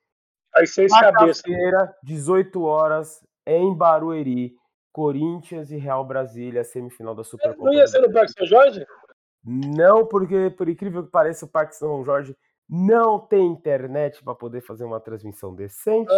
[0.56, 1.42] Aí seis cabeças.
[1.42, 4.56] feira 18 horas, em Barueri.
[4.98, 7.66] Corinthians e Real Brasília, semifinal da Supercopa.
[7.66, 8.84] Não ia ser no Parque São Jorge?
[9.46, 12.36] Não, porque, por incrível que pareça, o Parque São Jorge
[12.68, 16.12] não tem internet para poder fazer uma transmissão decente.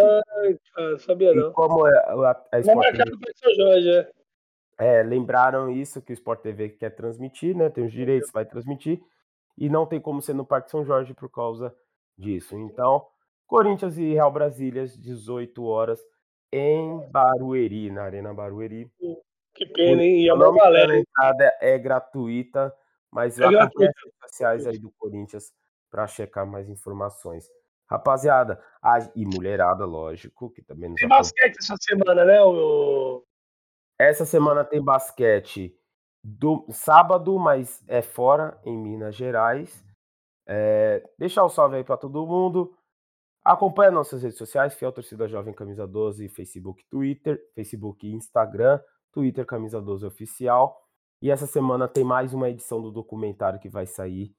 [0.74, 1.50] Cara, sabia não.
[1.50, 3.34] E como é a, a, a Sport TV...
[3.36, 4.12] São Jorge, é.
[4.80, 7.70] É, lembraram isso que o Sport TV quer transmitir, né?
[7.70, 9.02] Tem os direitos, vai transmitir.
[9.58, 11.76] E não tem como ser no Parque São Jorge por causa
[12.18, 12.56] disso.
[12.56, 13.06] Então,
[13.46, 16.00] Corinthians e Real Brasília, 18 horas,
[16.50, 18.90] em Barueri, na Arena Barueri.
[19.54, 20.24] Que pena, hein?
[20.24, 20.94] E a maior galera.
[20.94, 22.74] A entrada é gratuita,
[23.12, 25.52] mas é as redes sociais aí do Corinthians
[25.92, 27.46] para checar mais informações.
[27.86, 29.00] Rapaziada, a...
[29.14, 32.42] e mulherada, lógico, que também nos Tem basquete essa semana, né?
[32.42, 33.26] O...
[34.00, 35.78] Essa semana tem basquete
[36.24, 39.84] do sábado, mas é fora, em Minas Gerais.
[40.48, 42.74] É, deixar o salve aí para todo mundo.
[43.44, 48.80] Acompanhe nossas redes sociais, Fiel Torcida Jovem Camisa 12, Facebook, Twitter, Facebook e Instagram,
[49.12, 50.82] Twitter Camisa 12 Oficial.
[51.22, 54.34] E essa semana tem mais uma edição do documentário que vai sair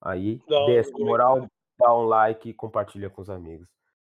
[0.00, 0.40] aí.
[0.48, 1.46] Dê essa moral,
[1.78, 3.68] dá um like e compartilha com os amigos.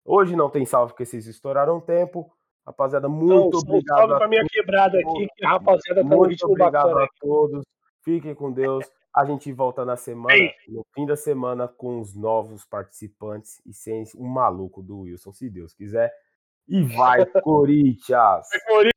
[0.04, 2.30] Hoje não tem salve porque vocês estouraram tempo.
[2.66, 3.98] Rapaziada, muito não, obrigado.
[3.98, 7.04] Salve pra minha quebrada aqui, que a rapaziada tá no ritmo obrigado bacana.
[7.04, 7.64] a todos.
[8.02, 8.88] Fiquem com Deus.
[9.14, 10.52] A gente volta na semana, Ei.
[10.68, 15.50] no fim da semana, com os novos participantes e sem um maluco do Wilson, se
[15.50, 16.10] Deus quiser.
[16.66, 18.46] E vai, Corinthians!
[18.50, 18.91] Vai, Corinthians!